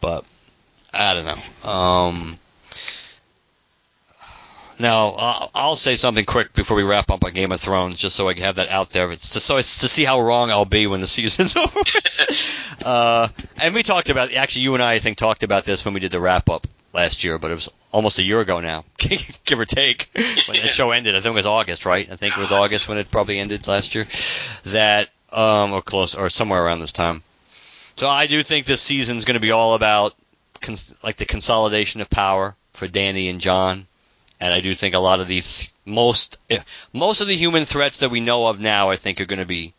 [0.00, 0.24] But
[0.92, 1.70] I don't know.
[1.70, 2.38] Um,
[4.78, 8.16] now I'll, I'll say something quick before we wrap up on Game of Thrones, just
[8.16, 9.10] so I can have that out there.
[9.10, 11.80] It's just so it's to see how wrong I'll be when the season's over.
[12.84, 15.94] uh, and we talked about actually you and I I think talked about this when
[15.94, 18.84] we did the wrap up last year, but it was almost a year ago now,
[18.98, 20.10] give or take,
[20.46, 21.14] when that show ended.
[21.14, 22.10] I think it was August, right?
[22.10, 24.06] I think it was August when it probably ended last year.
[24.64, 27.22] That um, or close or somewhere around this time.
[27.96, 30.14] So I do think this season's going to be all about
[30.60, 33.86] cons- like the consolidation of power for Dany and Jon,
[34.40, 36.60] and I do think a lot of these most eh,
[36.92, 39.46] most of the human threats that we know of now, I think, are going to
[39.46, 39.74] be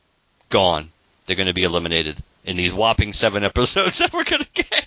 [0.49, 0.89] gone.
[1.25, 4.85] They're going to be eliminated in these whopping seven episodes that we're going to get.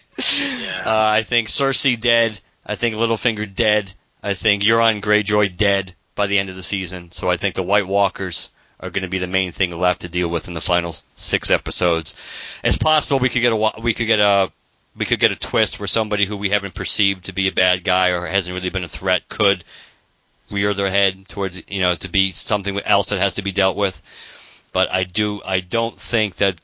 [0.61, 0.83] Yeah.
[0.85, 2.39] Uh, I think Cersei dead.
[2.67, 3.93] I think Littlefinger dead.
[4.23, 7.11] I think Euron Greyjoy dead by the end of the season.
[7.13, 10.09] So I think the White Walkers are going to be the main thing left to
[10.09, 12.15] deal with in the final six episodes.
[12.63, 14.53] It's possible we could get a we could get a
[14.97, 17.85] we could get a twist where somebody who we haven't perceived to be a bad
[17.85, 19.65] guy or hasn't really been a threat could
[20.51, 23.77] rear their head towards you know to be something else that has to be dealt
[23.77, 24.01] with.
[24.73, 26.61] But I do I don't think that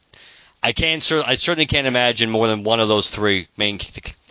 [0.63, 3.79] I can I certainly can't imagine more than one of those three main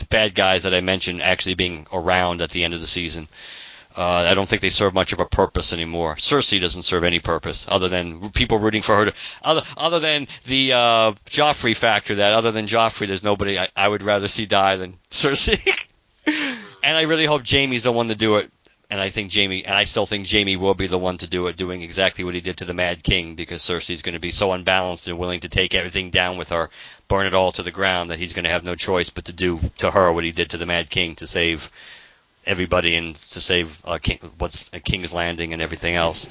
[0.10, 3.28] bad guys that I mentioned actually being around at the end of the season.
[3.98, 6.16] Uh, I don't think they serve much of a purpose anymore.
[6.16, 9.06] Cersei doesn't serve any purpose other than people rooting for her.
[9.06, 13.70] To, other other than the uh, Joffrey factor, that other than Joffrey, there's nobody I,
[13.76, 15.88] I would rather see die than Cersei.
[16.84, 18.52] and I really hope Jaime's the one to do it.
[18.90, 21.48] And I think Jaime, and I still think Jaime will be the one to do
[21.48, 24.32] it, doing exactly what he did to the Mad King, because Cersei's going to be
[24.32, 26.70] so unbalanced and willing to take everything down with her,
[27.10, 29.34] burn it all to the ground, that he's going to have no choice but to
[29.34, 31.70] do to her what he did to the Mad King to save
[32.48, 36.28] everybody and to save uh, King, what's uh, King's Landing and everything else.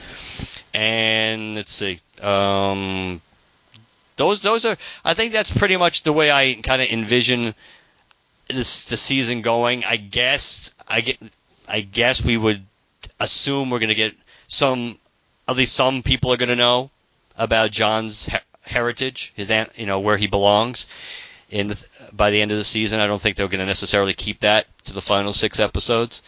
[0.75, 3.21] And let's see, um,
[4.17, 4.77] those those are.
[5.05, 7.55] I think that's pretty much the way I kind of envision
[8.49, 9.85] this the season going.
[9.85, 11.19] I guess I get.
[11.69, 12.63] I guess we would
[13.21, 14.15] assume we're going to get
[14.49, 14.99] some.
[15.49, 16.91] At least some people are going to know
[17.39, 20.87] about Jon's her- heritage, his you know, where he belongs.
[21.49, 24.15] In the, by the end of the season, I don't think they're going to necessarily
[24.15, 26.23] keep that to the final six episodes.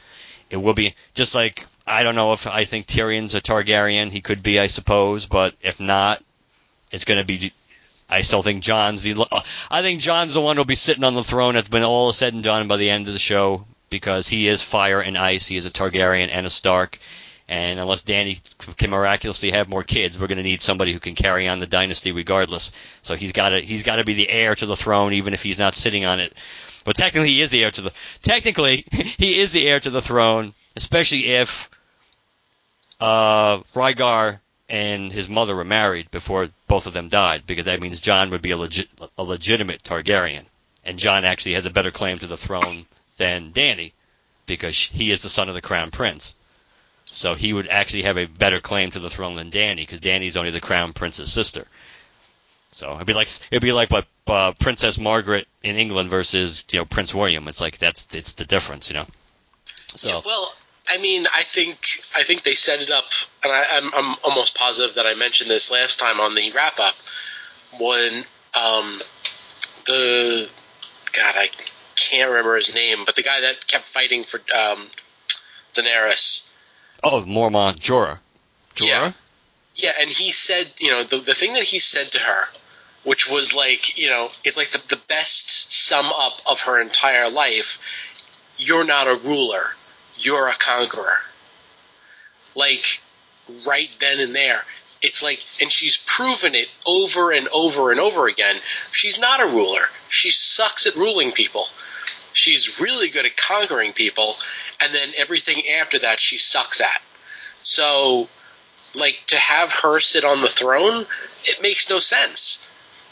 [0.51, 4.11] It will be just like I don't know if I think Tyrion's a Targaryen.
[4.11, 6.23] He could be, I suppose, but if not,
[6.91, 7.53] it's going to be.
[8.11, 9.27] I still think Jon's the.
[9.71, 11.55] I think Jon's the one who'll be sitting on the throne.
[11.55, 14.63] That's been all said and done by the end of the show because he is
[14.63, 15.47] fire and ice.
[15.47, 16.99] He is a Targaryen and a Stark.
[17.49, 18.41] And unless Dany
[18.77, 21.67] can miraculously have more kids, we're going to need somebody who can carry on the
[21.67, 22.73] dynasty regardless.
[23.01, 25.43] So he's got to he's got to be the heir to the throne, even if
[25.43, 26.35] he's not sitting on it.
[26.85, 27.93] But technically, he is the heir to the
[28.23, 31.71] technically he is the heir to the throne, especially if
[33.01, 38.01] uh, Rhaegar and his mother were married before both of them died, because that means
[38.01, 40.45] Jon would be a, legit, a legitimate Targaryen,
[40.85, 43.93] and Jon actually has a better claim to the throne than Dany,
[44.47, 46.37] because he is the son of the crown prince.
[47.11, 50.37] So he would actually have a better claim to the throne than Dany, because Dany's
[50.37, 51.67] only the crown prince's sister.
[52.71, 56.79] So it'd be like it'd be like what uh, Princess Margaret in England versus you
[56.79, 57.49] know Prince William.
[57.49, 59.07] It's like that's it's the difference, you know.
[59.97, 60.53] So Yeah, well,
[60.87, 63.07] I mean, I think I think they set it up,
[63.43, 66.79] and I, I'm I'm almost positive that I mentioned this last time on the wrap
[66.79, 66.95] up
[67.79, 68.25] when
[68.55, 69.03] um,
[69.87, 70.49] the
[71.13, 71.51] God I
[71.97, 74.89] can't remember his name, but the guy that kept fighting for um,
[75.75, 76.48] Daenerys.
[77.03, 78.19] Oh Mormont Jorah.
[78.75, 78.87] Jorah.
[78.87, 79.13] Yeah.
[79.75, 82.45] Yeah, and he said, you know, the the thing that he said to her,
[83.05, 87.31] which was like, you know, it's like the the best sum up of her entire
[87.31, 87.79] life.
[88.57, 89.71] You're not a ruler.
[90.17, 91.21] You're a conqueror.
[92.57, 93.01] Like
[93.67, 94.65] right then and there,
[95.01, 98.57] it's like, and she's proven it over and over and over again.
[98.93, 99.83] She's not a ruler.
[100.11, 101.67] She sucks at ruling people.
[102.33, 104.37] She's really good at conquering people,
[104.81, 107.03] and then everything after that she sucks at.
[107.63, 108.29] So,
[108.95, 111.07] like, to have her sit on the throne,
[111.45, 112.67] it makes no sense.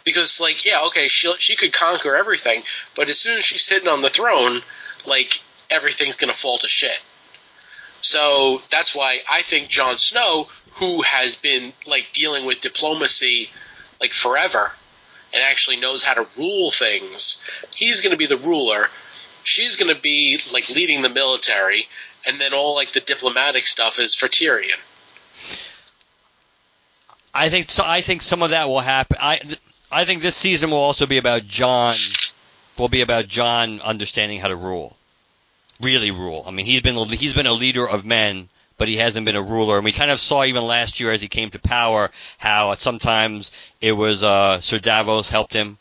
[0.04, 2.62] Because, like, yeah, okay, she she could conquer everything,
[2.94, 4.62] but as soon as she's sitting on the throne,
[5.04, 6.98] like, everything's gonna fall to shit.
[8.02, 13.50] So that's why I think Jon Snow, who has been like dealing with diplomacy
[14.00, 14.72] like forever
[15.32, 17.42] and actually knows how to rule things,
[17.74, 18.88] he's going to be the ruler.
[19.46, 21.88] She's going to be like leading the military,
[22.26, 24.78] and then all like the diplomatic stuff is for Tyrion.
[27.32, 27.84] I think so.
[27.86, 29.18] I think some of that will happen.
[29.20, 29.40] I
[29.90, 31.94] I think this season will also be about Jon.
[32.76, 34.96] Will be about Jon understanding how to rule,
[35.80, 36.44] really rule.
[36.46, 38.48] I mean, he's been he's been a leader of men,
[38.78, 39.76] but he hasn't been a ruler.
[39.76, 43.52] And we kind of saw even last year as he came to power how sometimes
[43.80, 45.78] it was uh, Sir Davos helped him.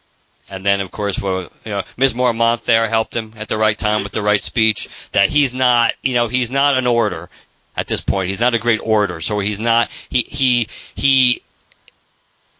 [0.50, 2.14] And then, of course, well, you know, Ms.
[2.14, 4.90] Mormont there helped him at the right time with the right speech.
[5.12, 7.30] That he's not, you know, he's not an orator
[7.76, 8.30] at this point.
[8.30, 9.90] He's not a great orator, so he's not.
[10.10, 11.42] He he he,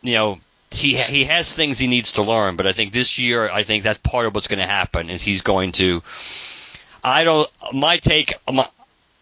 [0.02, 0.40] you know,
[0.72, 2.56] he he has things he needs to learn.
[2.56, 5.22] But I think this year, I think that's part of what's going to happen is
[5.22, 6.02] he's going to.
[7.04, 7.48] I don't.
[7.72, 8.34] My take.
[8.52, 8.68] My,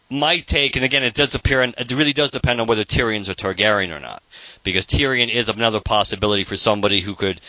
[0.09, 3.29] my take, and again, it does appear, and it really does depend on whether Tyrion's
[3.29, 4.21] a Targaryen or not,
[4.61, 7.41] because Tyrion is another possibility for somebody who could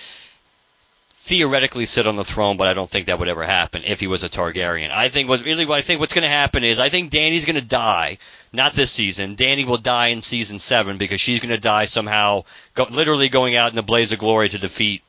[1.25, 4.07] theoretically sit on the throne, but I don't think that would ever happen if he
[4.07, 4.91] was a Targaryen.
[4.91, 7.47] I think what really what I think what's going to happen is I think Dany's
[7.47, 8.19] going to die,
[8.53, 9.35] not this season.
[9.35, 12.45] Dany will die in season seven because she's going to die somehow,
[12.75, 15.03] go, literally going out in the blaze of glory to defeat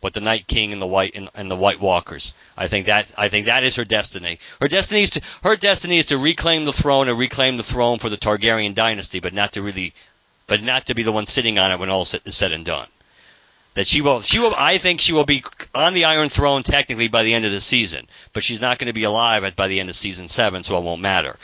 [0.00, 2.34] what the Night King and the White and, and, the White Walkers.
[2.58, 4.40] I think that I think that is her destiny.
[4.60, 8.00] Her destiny is to her destiny is to reclaim the throne and reclaim the throne
[8.00, 9.94] for the Targaryen dynasty, but not to really,
[10.48, 12.88] but not to be the one sitting on it when all is said and done
[13.76, 15.44] that she will she will I think she will be
[15.74, 18.86] on the Iron Throne technically by the end of the season, but she's not going
[18.86, 21.36] to be alive at, by the end of season seven, so it won't matter.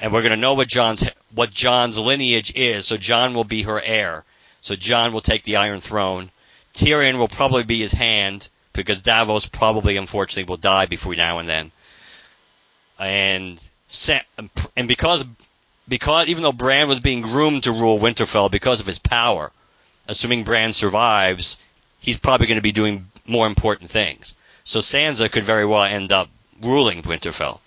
[0.00, 3.62] And we're going to know what Jon's what Jon's lineage is, so Jon will be
[3.62, 4.24] her heir.
[4.62, 6.30] So Jon will take the Iron Throne.
[6.74, 11.48] Tyrion will probably be his hand because Davos probably unfortunately will die before now and
[11.48, 11.70] then.
[12.98, 13.62] And
[14.76, 15.24] and because
[15.86, 19.52] because even though Bran was being groomed to rule Winterfell because of his power,
[20.08, 21.58] assuming Bran survives,
[22.06, 24.36] he's probably going to be doing more important things.
[24.64, 26.28] So Sansa could very well end up
[26.62, 27.58] ruling Winterfell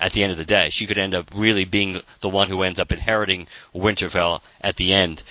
[0.00, 0.68] at the end of the day.
[0.70, 4.92] She could end up really being the one who ends up inheriting Winterfell at the
[4.92, 5.22] end.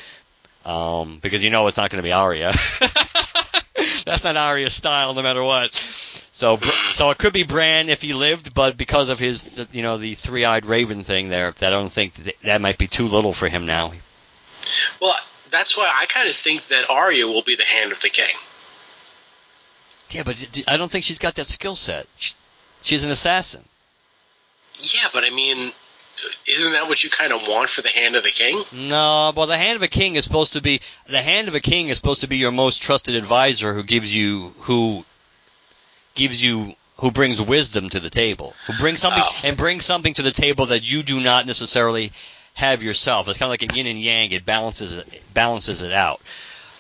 [0.66, 2.54] Um, because you know it's not going to be Arya.
[4.06, 5.74] That's not Arya's style, no matter what.
[5.74, 6.60] So,
[6.94, 10.14] so it could be Bran if he lived, but because of his, you know, the
[10.14, 13.66] three-eyed raven thing there, I don't think that, that might be too little for him
[13.66, 13.92] now.
[15.02, 15.16] Well,
[15.52, 18.36] that's why I kind of think that Arya will be the hand of the king.
[20.10, 22.08] Yeah, but I don't think she's got that skill set.
[22.82, 23.64] She's an assassin.
[24.80, 25.74] Yeah, but I mean,
[26.46, 28.64] isn't that what you kind of want for the hand of the king?
[28.72, 31.60] No, well, the hand of a king is supposed to be the hand of a
[31.60, 35.04] king is supposed to be your most trusted advisor, who gives you who
[36.16, 39.40] gives you who brings wisdom to the table, who brings something oh.
[39.44, 42.12] and brings something to the table that you do not necessarily
[42.58, 43.28] have yourself.
[43.28, 44.32] It's kind of like a yin and yang.
[44.32, 46.20] It balances it, balances it out.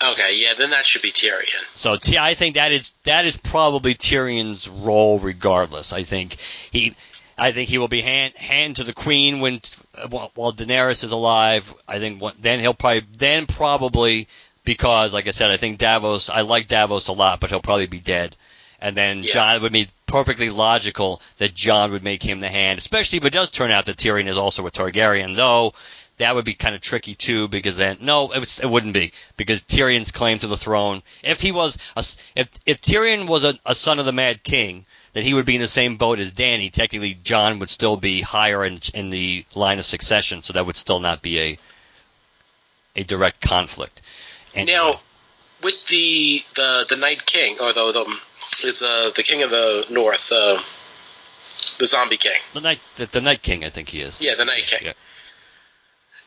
[0.04, 1.64] Okay, yeah, then that should be Tyrion.
[1.76, 5.94] So T- I think that is that is probably Tyrion's role, regardless.
[5.94, 6.34] I think
[6.72, 6.96] he,
[7.38, 9.62] I think he will be hand hand to the queen when
[10.10, 11.72] while Daenerys is alive.
[11.88, 14.28] I think then he'll probably then probably
[14.64, 16.32] because, like I said, I think Davos.
[16.32, 18.36] I like Davos a lot, but he'll probably be dead.
[18.80, 19.32] And then yeah.
[19.32, 23.34] Jon would be perfectly logical that Jon would make him the hand, especially if it
[23.34, 25.74] does turn out that Tyrion is also a Targaryen, though
[26.18, 29.14] that would be kind of tricky too because then no it, was, it wouldn't be
[29.38, 32.04] because Tyrion's claim to the throne if he was a,
[32.36, 35.56] if if Tyrion was a, a son of the Mad King then he would be
[35.56, 36.72] in the same boat as Dany.
[36.72, 40.78] Technically Jon would still be higher in in the line of succession so that would
[40.78, 41.60] still not be a
[42.96, 44.02] a direct conflict.
[44.56, 45.02] And now
[45.62, 48.18] with the the the Night King or the, the
[48.64, 50.62] it's uh, the King of the North, uh,
[51.80, 52.40] the Zombie King.
[52.54, 54.22] The Night, the, the, Night King, I think he is.
[54.22, 54.80] Yeah, the Night King.
[54.84, 54.94] Yeah.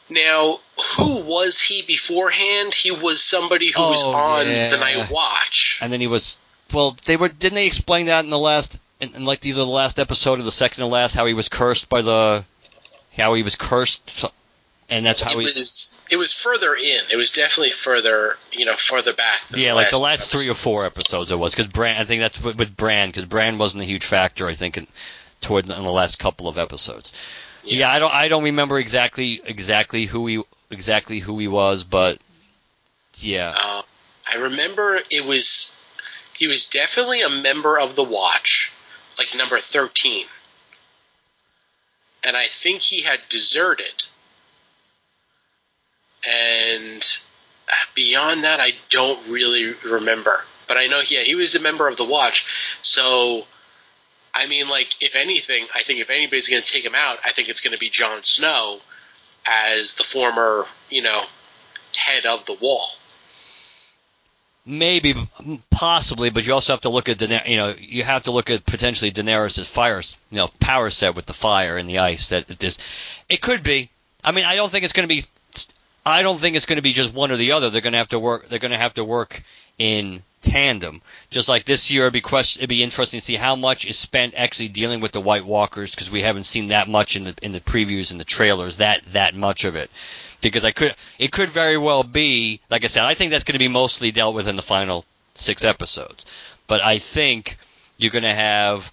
[0.08, 0.60] Now,
[0.96, 2.74] who was he beforehand?
[2.74, 4.70] He was somebody who oh, was on yeah.
[4.70, 5.78] the Night Watch.
[5.80, 6.40] And then he was.
[6.74, 7.28] Well, they were.
[7.28, 10.42] Didn't they explain that in the last, in, in like either the last episode or
[10.42, 12.44] the second to last, how he was cursed by the,
[13.16, 14.26] how he was cursed
[14.90, 16.00] and that's how it we, was.
[16.10, 17.00] It was further in.
[17.10, 19.40] It was definitely further, you know, further back.
[19.54, 20.44] yeah, like the last episodes.
[20.44, 22.00] three or four episodes it was because Bran.
[22.00, 24.46] I think that's with, with Bran because Bran wasn't a huge factor.
[24.46, 24.86] I think in,
[25.40, 27.12] toward in the last couple of episodes.
[27.62, 27.80] Yeah.
[27.80, 28.14] yeah, I don't.
[28.14, 32.18] I don't remember exactly exactly who he exactly who he was, but
[33.16, 33.54] Yeah.
[33.56, 33.82] Uh,
[34.30, 35.78] I remember it was
[36.36, 38.72] he was definitely a member of the Watch,
[39.18, 40.26] like number thirteen,
[42.24, 44.04] and I think he had deserted.
[46.28, 47.04] And
[47.94, 50.44] beyond that, I don't really remember.
[50.68, 52.46] But I know, yeah, he was a member of the Watch.
[52.82, 53.46] So,
[54.34, 57.32] I mean, like, if anything, I think if anybody's going to take him out, I
[57.32, 58.80] think it's going to be Jon Snow
[59.46, 61.24] as the former, you know,
[61.96, 62.88] head of the Wall.
[64.66, 65.14] Maybe,
[65.70, 67.48] possibly, but you also have to look at Daenerys.
[67.48, 71.26] You know, you have to look at potentially Daenerys' fire, you know, power set with
[71.26, 72.28] the fire and the ice.
[72.28, 72.78] That this,
[73.28, 73.88] it could be.
[74.22, 75.22] I mean, I don't think it's going to be.
[76.04, 77.70] I don't think it's going to be just one or the other.
[77.70, 78.48] They're going to have to work.
[78.48, 79.42] They're going to have to work
[79.78, 81.02] in tandem.
[81.30, 84.34] Just like this year, it'd be it'd be interesting to see how much is spent
[84.36, 87.52] actually dealing with the White Walkers because we haven't seen that much in the in
[87.52, 88.78] the previews and the trailers.
[88.78, 89.90] That that much of it
[90.40, 93.54] because I could it could very well be like I said I think that's going
[93.54, 95.04] to be mostly dealt with in the final
[95.34, 96.26] six episodes
[96.66, 97.56] but I think
[97.98, 98.92] you're going to have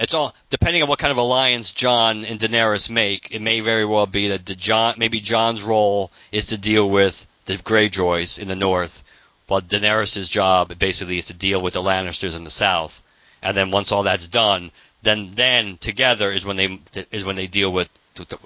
[0.00, 3.84] it's all depending on what kind of alliance Jon and Daenerys make it may very
[3.84, 8.56] well be that Jon maybe Jon's role is to deal with the Greyjoys in the
[8.56, 9.04] north
[9.46, 13.04] while Daenerys' job basically is to deal with the Lannisters in the south
[13.42, 14.70] and then once all that's done
[15.02, 16.80] then then together is when they
[17.12, 18.38] is when they deal with the,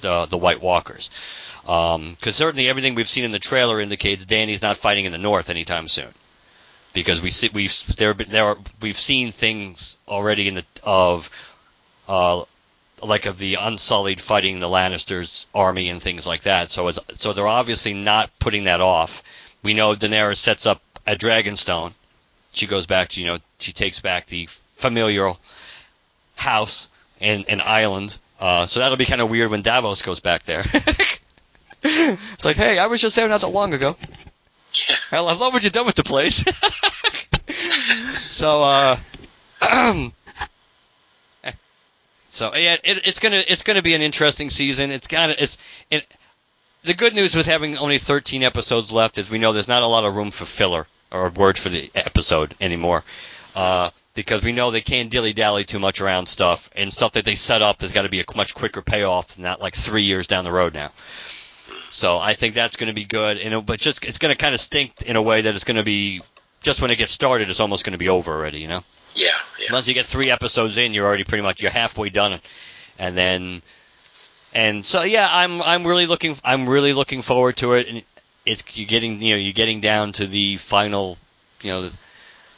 [0.00, 1.10] the, the White Walkers
[1.62, 5.18] because um, certainly everything we've seen in the trailer indicates Dany's not fighting in the
[5.18, 6.08] north anytime soon.
[6.92, 11.30] Because we see we've there there are, we've seen things already in the of
[12.08, 12.44] uh,
[13.02, 16.70] like of the Unsullied fighting the Lannisters army and things like that.
[16.70, 19.22] So it's, so they're obviously not putting that off.
[19.62, 21.92] We know Daenerys sets up at Dragonstone.
[22.52, 25.32] She goes back to you know she takes back the familiar
[26.36, 26.88] house
[27.20, 28.18] and an island.
[28.40, 30.64] Uh, so that'll be kind of weird when Davos goes back there.
[31.82, 33.96] it's like, hey, I was just there not that long ago.
[34.88, 34.96] Yeah.
[35.12, 36.44] I love what you've done with the place.
[38.30, 38.96] so, uh,
[42.28, 44.90] so yeah, it, it's gonna it's gonna be an interesting season.
[44.90, 45.58] It's of it's
[45.90, 46.06] it,
[46.84, 49.86] the good news with having only 13 episodes left is we know there's not a
[49.86, 53.04] lot of room for filler or words for the episode anymore.
[53.54, 57.24] Uh, because we know they can't dilly dally too much around stuff and stuff that
[57.24, 57.78] they set up.
[57.78, 60.52] There's got to be a much quicker payoff than that, like three years down the
[60.52, 60.90] road now.
[61.92, 63.36] So I think that's going to be good.
[63.36, 65.76] And but just it's going to kind of stink in a way that it's going
[65.76, 66.22] to be
[66.62, 68.60] just when it gets started, it's almost going to be over already.
[68.60, 68.84] You know.
[69.14, 69.28] Yeah,
[69.60, 69.72] yeah.
[69.72, 72.40] Once you get three episodes in, you're already pretty much you're halfway done,
[72.98, 73.62] and then
[74.54, 77.88] and so yeah, I'm I'm really looking I'm really looking forward to it.
[77.88, 78.02] And
[78.46, 81.18] it's you're getting you know you're getting down to the final
[81.60, 81.96] you know the,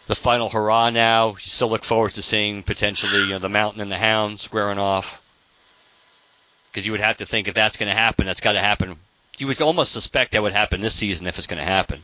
[0.07, 1.31] the final hurrah now.
[1.31, 4.79] You still look forward to seeing potentially you know the Mountain and the Hound squaring
[4.79, 5.21] off
[6.71, 8.97] because you would have to think if that's going to happen, that's got to happen
[9.39, 12.03] you would almost suspect that would happen this season if it's going to happen.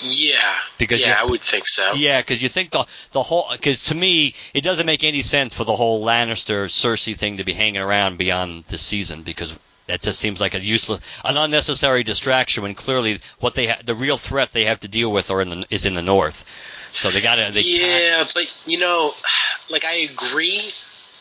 [0.00, 1.90] Yeah, because yeah, I would think so.
[1.96, 5.54] Yeah, because you think the the whole because to me it doesn't make any sense
[5.54, 10.00] for the whole Lannister Cersei thing to be hanging around beyond this season because that
[10.02, 14.18] just seems like a useless, an unnecessary distraction when clearly what they ha- the real
[14.18, 16.44] threat they have to deal with are in the, is in the north.
[16.92, 17.50] So they got to.
[17.52, 19.14] They yeah, but you know,
[19.68, 20.70] like I agree,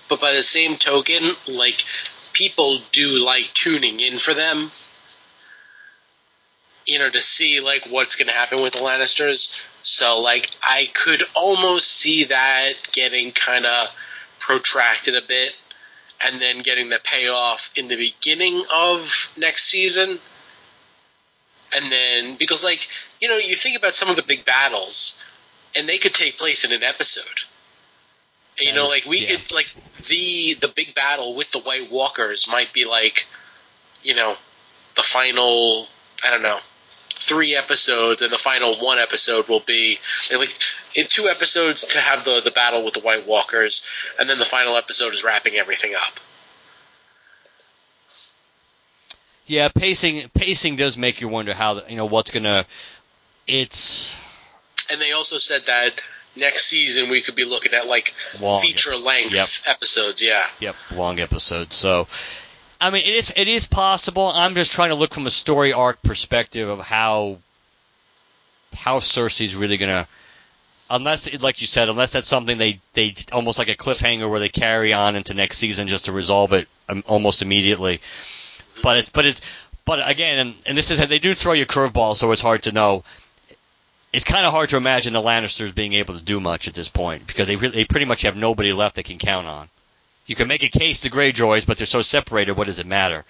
[0.08, 1.84] but by the same token, like
[2.34, 4.72] people do like tuning in for them
[6.88, 9.54] you know, to see like what's going to happen with the Lannisters.
[9.84, 13.90] So like I could almost see that getting kind of
[14.40, 15.52] protracted a bit
[16.22, 20.20] and then getting the payoff in the beginning of next season.
[21.76, 22.88] And then because like,
[23.20, 25.22] you know, you think about some of the big battles
[25.76, 27.42] and they could take place in an episode.
[28.58, 29.36] And, you know, like we yeah.
[29.36, 29.68] could like
[30.08, 33.28] the the big battle with the White Walkers might be like,
[34.04, 34.36] you know,
[34.96, 35.88] the final
[36.26, 36.60] I don't know,
[37.18, 40.00] three episodes, and the final one episode will be
[40.32, 40.58] like
[40.96, 43.86] in two episodes to have the the battle with the White Walkers,
[44.20, 46.20] and then the final episode is wrapping everything up.
[49.46, 52.66] Yeah, pacing pacing does make you wonder how you know what's gonna.
[53.48, 54.44] It's.
[54.90, 55.94] And they also said that
[56.36, 59.50] next season we could be looking at like Long, feature length yep.
[59.66, 60.22] episodes.
[60.22, 60.46] Yeah.
[60.60, 61.76] Yep, long episodes.
[61.76, 62.08] So
[62.80, 64.28] I mean, it is it is possible.
[64.28, 67.40] I'm just trying to look from a story arc perspective of how
[68.76, 70.08] how Cersei's really gonna,
[70.90, 74.50] unless like you said, unless that's something they they almost like a cliffhanger where they
[74.50, 78.00] carry on into next season just to resolve it um, almost immediately.
[78.84, 79.42] But it's but it's
[79.86, 82.72] but again, and, and this is they do throw you curveballs, so it's hard to
[82.72, 83.04] know.
[84.14, 86.90] It's kind of hard to imagine the Lannisters being able to do much at this
[86.90, 89.70] point because they really, they pretty much have nobody left they can count on.
[90.28, 92.58] You can make a case to Greyjoys, but they're so separated.
[92.58, 93.26] What does it matter?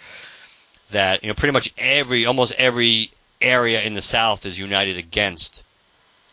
[0.92, 5.64] That you know, pretty much every, almost every area in the South is united against,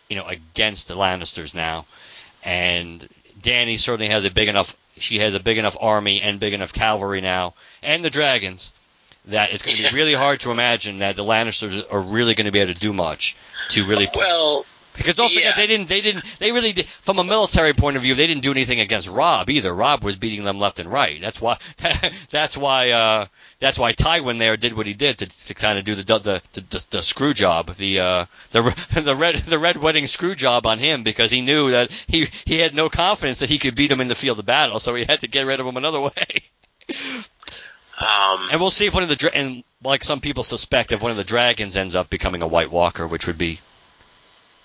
[0.08, 1.86] you know, against the Lannisters now,
[2.42, 3.06] and
[3.40, 4.74] Dany certainly has a big enough.
[4.96, 8.72] She has a big enough army and big enough cavalry now, and the dragons,
[9.26, 12.46] that it's going to be really hard to imagine that the Lannisters are really going
[12.46, 13.36] to be able to do much
[13.70, 14.08] to really.
[14.14, 14.64] Well,
[14.96, 15.56] because don't forget Yeah.
[15.56, 18.42] they didn't they didn't they really did from a military point of view they didn't
[18.42, 19.74] do anything against Robb either.
[19.74, 21.20] Robb was beating them left and right.
[21.20, 21.58] That's why
[22.30, 23.26] that's why uh
[23.58, 26.42] that's why Tywin there did what he did to, to kind of do the the,
[26.52, 28.62] the the the screw job, the uh the
[29.00, 32.58] the red the red wedding screw job on him because he knew that he he
[32.58, 35.04] had no confidence that he could beat him in the field of battle, so he
[35.04, 36.26] had to get rid of him another way.
[37.98, 41.00] um, And we'll see if one of the dra- and like some people suspect if
[41.02, 43.60] one of the dragons ends up becoming a White Walker, which would be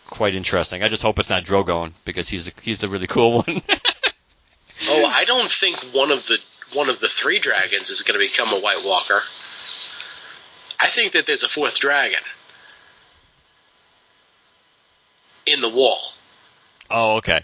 [0.10, 0.84] quite interesting.
[0.84, 3.61] I just hope it's not Drogon because he's the, he's the really cool one.
[4.90, 6.38] oh, I don't think one of the
[6.73, 9.22] one of the three dragons is going to become a White Walker.
[10.81, 12.19] I think that there's a fourth dragon
[15.45, 15.99] in the wall.
[16.90, 17.41] oh, okay.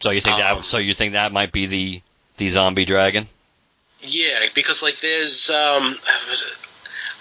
[0.00, 2.02] So you think Um, that so you think that might be the
[2.38, 3.26] the zombie dragon?
[4.00, 5.98] Yeah, because like there's um,
[6.30, 6.59] was it-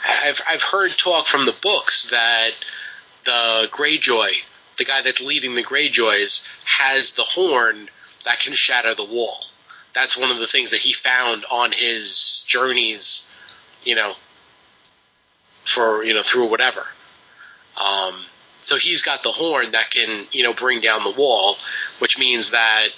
[0.09, 2.51] I've I've heard talk from the books that
[3.25, 4.31] the Greyjoy,
[4.77, 7.89] the guy that's leading the Greyjoys, has the horn
[8.25, 9.45] that can shatter the wall.
[9.93, 13.31] That's one of the things that he found on his journeys,
[13.83, 14.13] you know,
[15.65, 16.85] for you know through whatever.
[17.77, 18.15] Um,
[18.63, 21.57] so he's got the horn that can you know bring down the wall,
[21.99, 22.89] which means that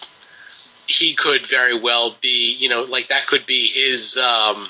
[0.87, 4.17] he could very well be, you know, like that could be his.
[4.17, 4.69] Um,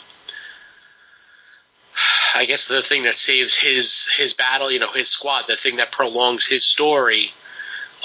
[2.33, 5.77] I guess the thing that saves his his battle, you know, his squad, the thing
[5.77, 7.31] that prolongs his story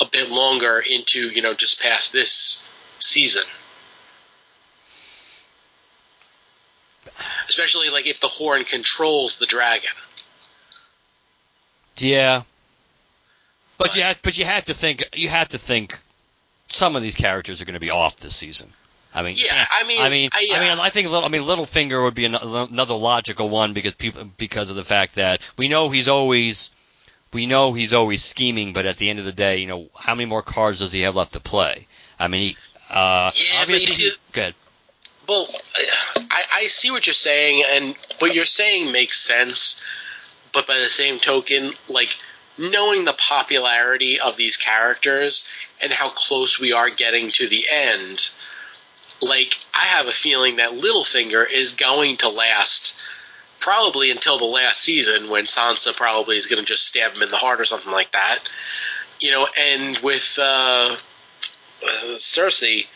[0.01, 3.45] a bit longer into, you know, just past this season.
[7.49, 9.91] Especially like if the horn controls the dragon.
[11.99, 12.43] Yeah.
[13.79, 15.99] But But- you have, but you have to think you have to think
[16.69, 18.73] some of these characters are going to be off this season.
[19.17, 20.49] I mean, Yeah, I mean, I mean, I-.
[20.55, 24.25] I mean, I think little, I mean, Littlefinger would be another logical one because people
[24.37, 26.71] because of the fact that we know he's always
[27.33, 30.15] we know he's always scheming, but at the end of the day, you know, how
[30.15, 31.87] many more cards does he have left to play?
[32.19, 32.57] I mean, he,
[32.91, 34.55] uh, Yeah, but you obviously, see- good.
[35.29, 35.49] Well,
[36.31, 39.83] I, I see what you're saying, and what you're saying makes sense.
[40.53, 42.17] But by the same token, like
[42.57, 45.47] knowing the popularity of these characters
[45.81, 48.31] and how close we are getting to the end,
[49.21, 52.97] like I have a feeling that Littlefinger is going to last
[53.59, 57.31] probably until the last season when Sansa probably is going to just stab him in
[57.31, 58.41] the heart or something like that.
[59.21, 60.97] You know, and with uh,
[61.83, 62.87] uh, Cersei,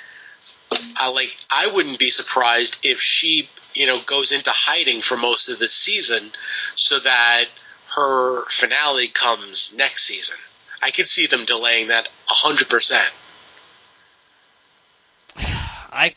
[0.97, 5.49] I like I wouldn't be surprised if she, you know, goes into hiding for most
[5.49, 6.31] of the season
[6.77, 7.47] so that
[7.97, 10.37] her finale comes next season.
[10.83, 13.11] I could see them delaying that hundred percent.
[15.93, 16.15] I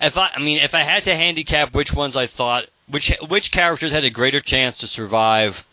[0.00, 3.50] if I I mean if I had to handicap which ones I thought which which
[3.50, 5.64] characters had a greater chance to survive.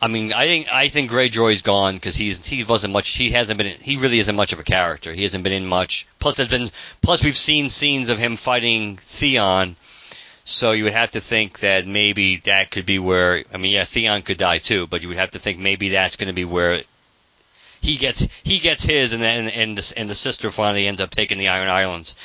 [0.00, 3.08] I mean, I think I think Greyjoy's gone because he's he wasn't much.
[3.10, 3.76] He hasn't been.
[3.80, 5.12] He really isn't much of a character.
[5.12, 6.06] He hasn't been in much.
[6.18, 6.68] Plus, there's been.
[7.00, 9.76] Plus, we've seen scenes of him fighting Theon.
[10.46, 13.44] So you would have to think that maybe that could be where.
[13.52, 16.16] I mean, yeah, Theon could die too, but you would have to think maybe that's
[16.16, 16.82] going to be where
[17.84, 21.10] he gets he gets his, and then and the, and the sister finally ends up
[21.10, 22.16] taking the Iron Islands.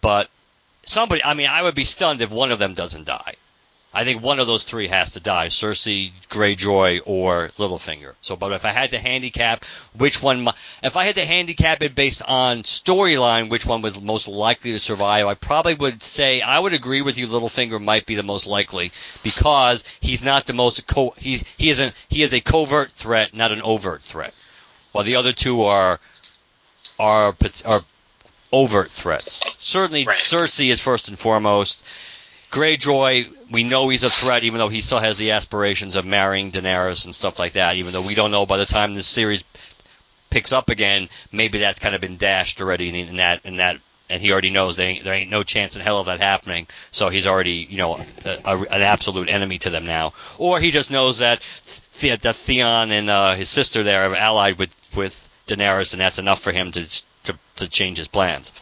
[0.00, 0.30] But
[0.84, 3.34] somebody, I mean, I would be stunned if one of them doesn't die.
[3.92, 8.14] I think one of those three has to die: Cersei, Greyjoy, or Littlefinger.
[8.22, 10.48] So, but if I had to handicap which one,
[10.84, 14.78] if I had to handicap it based on storyline, which one was most likely to
[14.78, 17.26] survive, I probably would say I would agree with you.
[17.26, 18.92] Littlefinger might be the most likely
[19.24, 23.50] because he's not the most co- he's he isn't he is a covert threat, not
[23.50, 24.32] an overt threat.
[24.92, 25.98] While the other two are
[26.98, 27.82] are are
[28.52, 29.42] overt threats.
[29.58, 30.18] Certainly, Right.
[30.18, 31.84] Cersei is first and foremost.
[32.50, 36.52] Greyjoy, we know he's a threat, even though he still has the aspirations of marrying
[36.52, 37.76] Daenerys and stuff like that.
[37.76, 39.42] Even though we don't know by the time this series
[40.28, 43.78] picks up again, maybe that's kind of been dashed already in, in that in that,
[44.10, 46.66] and he already knows there ain't, there ain't no chance in hell of that happening.
[46.90, 50.12] So he's already, you know, a, a, an absolute enemy to them now.
[50.36, 51.40] Or he just knows that
[52.00, 56.18] The- that Theon and uh, his sister there are allied with with Daenerys, and that's
[56.18, 58.52] enough for him to to, to change his plans.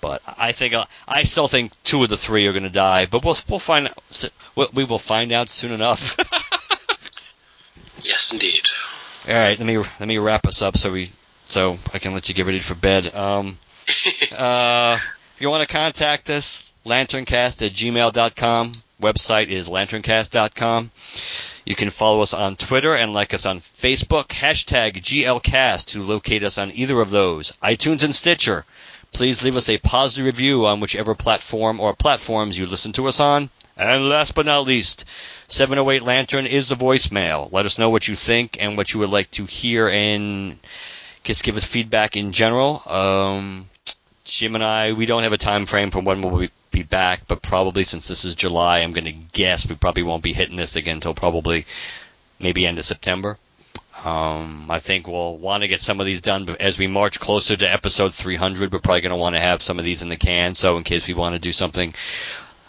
[0.00, 3.06] But I think uh, I still think two of the three are going to die.
[3.06, 6.16] But we'll we'll find out- we we will find out soon enough.
[8.02, 8.64] Yes, indeed.
[9.26, 11.08] All right, let me let me wrap us up so we
[11.46, 13.14] so I can let you get ready for bed.
[13.14, 13.58] Um,
[14.32, 14.98] uh,
[15.34, 18.72] if you want to contact us, lanterncast at gmail.com.
[19.00, 20.90] website is lanterncast.com.
[21.64, 26.42] You can follow us on Twitter and like us on Facebook, hashtag GLCast to locate
[26.42, 28.66] us on either of those, iTunes and Stitcher.
[29.12, 33.18] Please leave us a positive review on whichever platform or platforms you listen to us
[33.18, 33.48] on.
[33.78, 35.04] And last but not least,
[35.48, 37.50] 708 Lantern is the voicemail.
[37.50, 40.58] Let us know what you think and what you would like to hear and
[41.22, 42.82] just give us feedback in general.
[42.86, 43.66] Um,
[44.24, 46.50] Jim and I, we don't have a time frame for when we'll be
[46.82, 50.32] back, but probably since this is July, I'm going to guess we probably won't be
[50.32, 51.66] hitting this again until probably
[52.40, 53.38] maybe end of September.
[54.04, 57.18] Um, I think we'll want to get some of these done but as we march
[57.20, 58.70] closer to episode 300.
[58.70, 60.84] We're probably going to want to have some of these in the can, so in
[60.84, 61.94] case we want to do something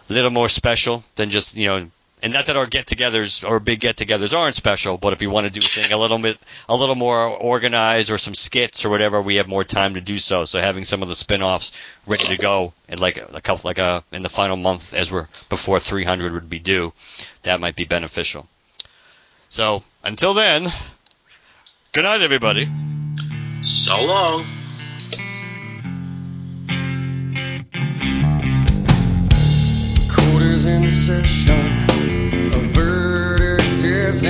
[0.09, 1.91] a little more special than just you know.
[2.23, 5.51] And not that our get-togethers or big get-togethers aren't special, but if you want to
[5.51, 9.21] do a thing a little bit, a little more organized or some skits or whatever,
[9.21, 10.45] we have more time to do so.
[10.45, 11.71] So having some of the spin-offs
[12.07, 15.27] ready to go in like a couple, like a in the final month as we're
[15.49, 16.93] before 300 would be due,
[17.43, 18.47] that might be beneficial.
[19.49, 20.71] So until then,
[21.95, 22.65] Good night, everybody.
[23.61, 24.45] So long.
[30.11, 31.74] Quarters in session,
[34.23, 34.29] no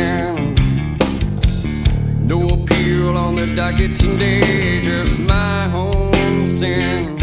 [2.47, 7.15] appeal on the docket today, just my own sin.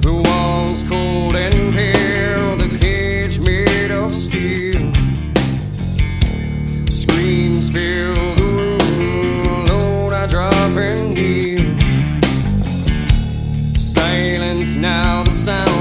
[0.00, 4.92] The walls cold and pale, the cage made of steel.
[6.88, 11.78] Screams fill the room, alone I drop and kneel.
[13.76, 15.73] Silence now, the sound.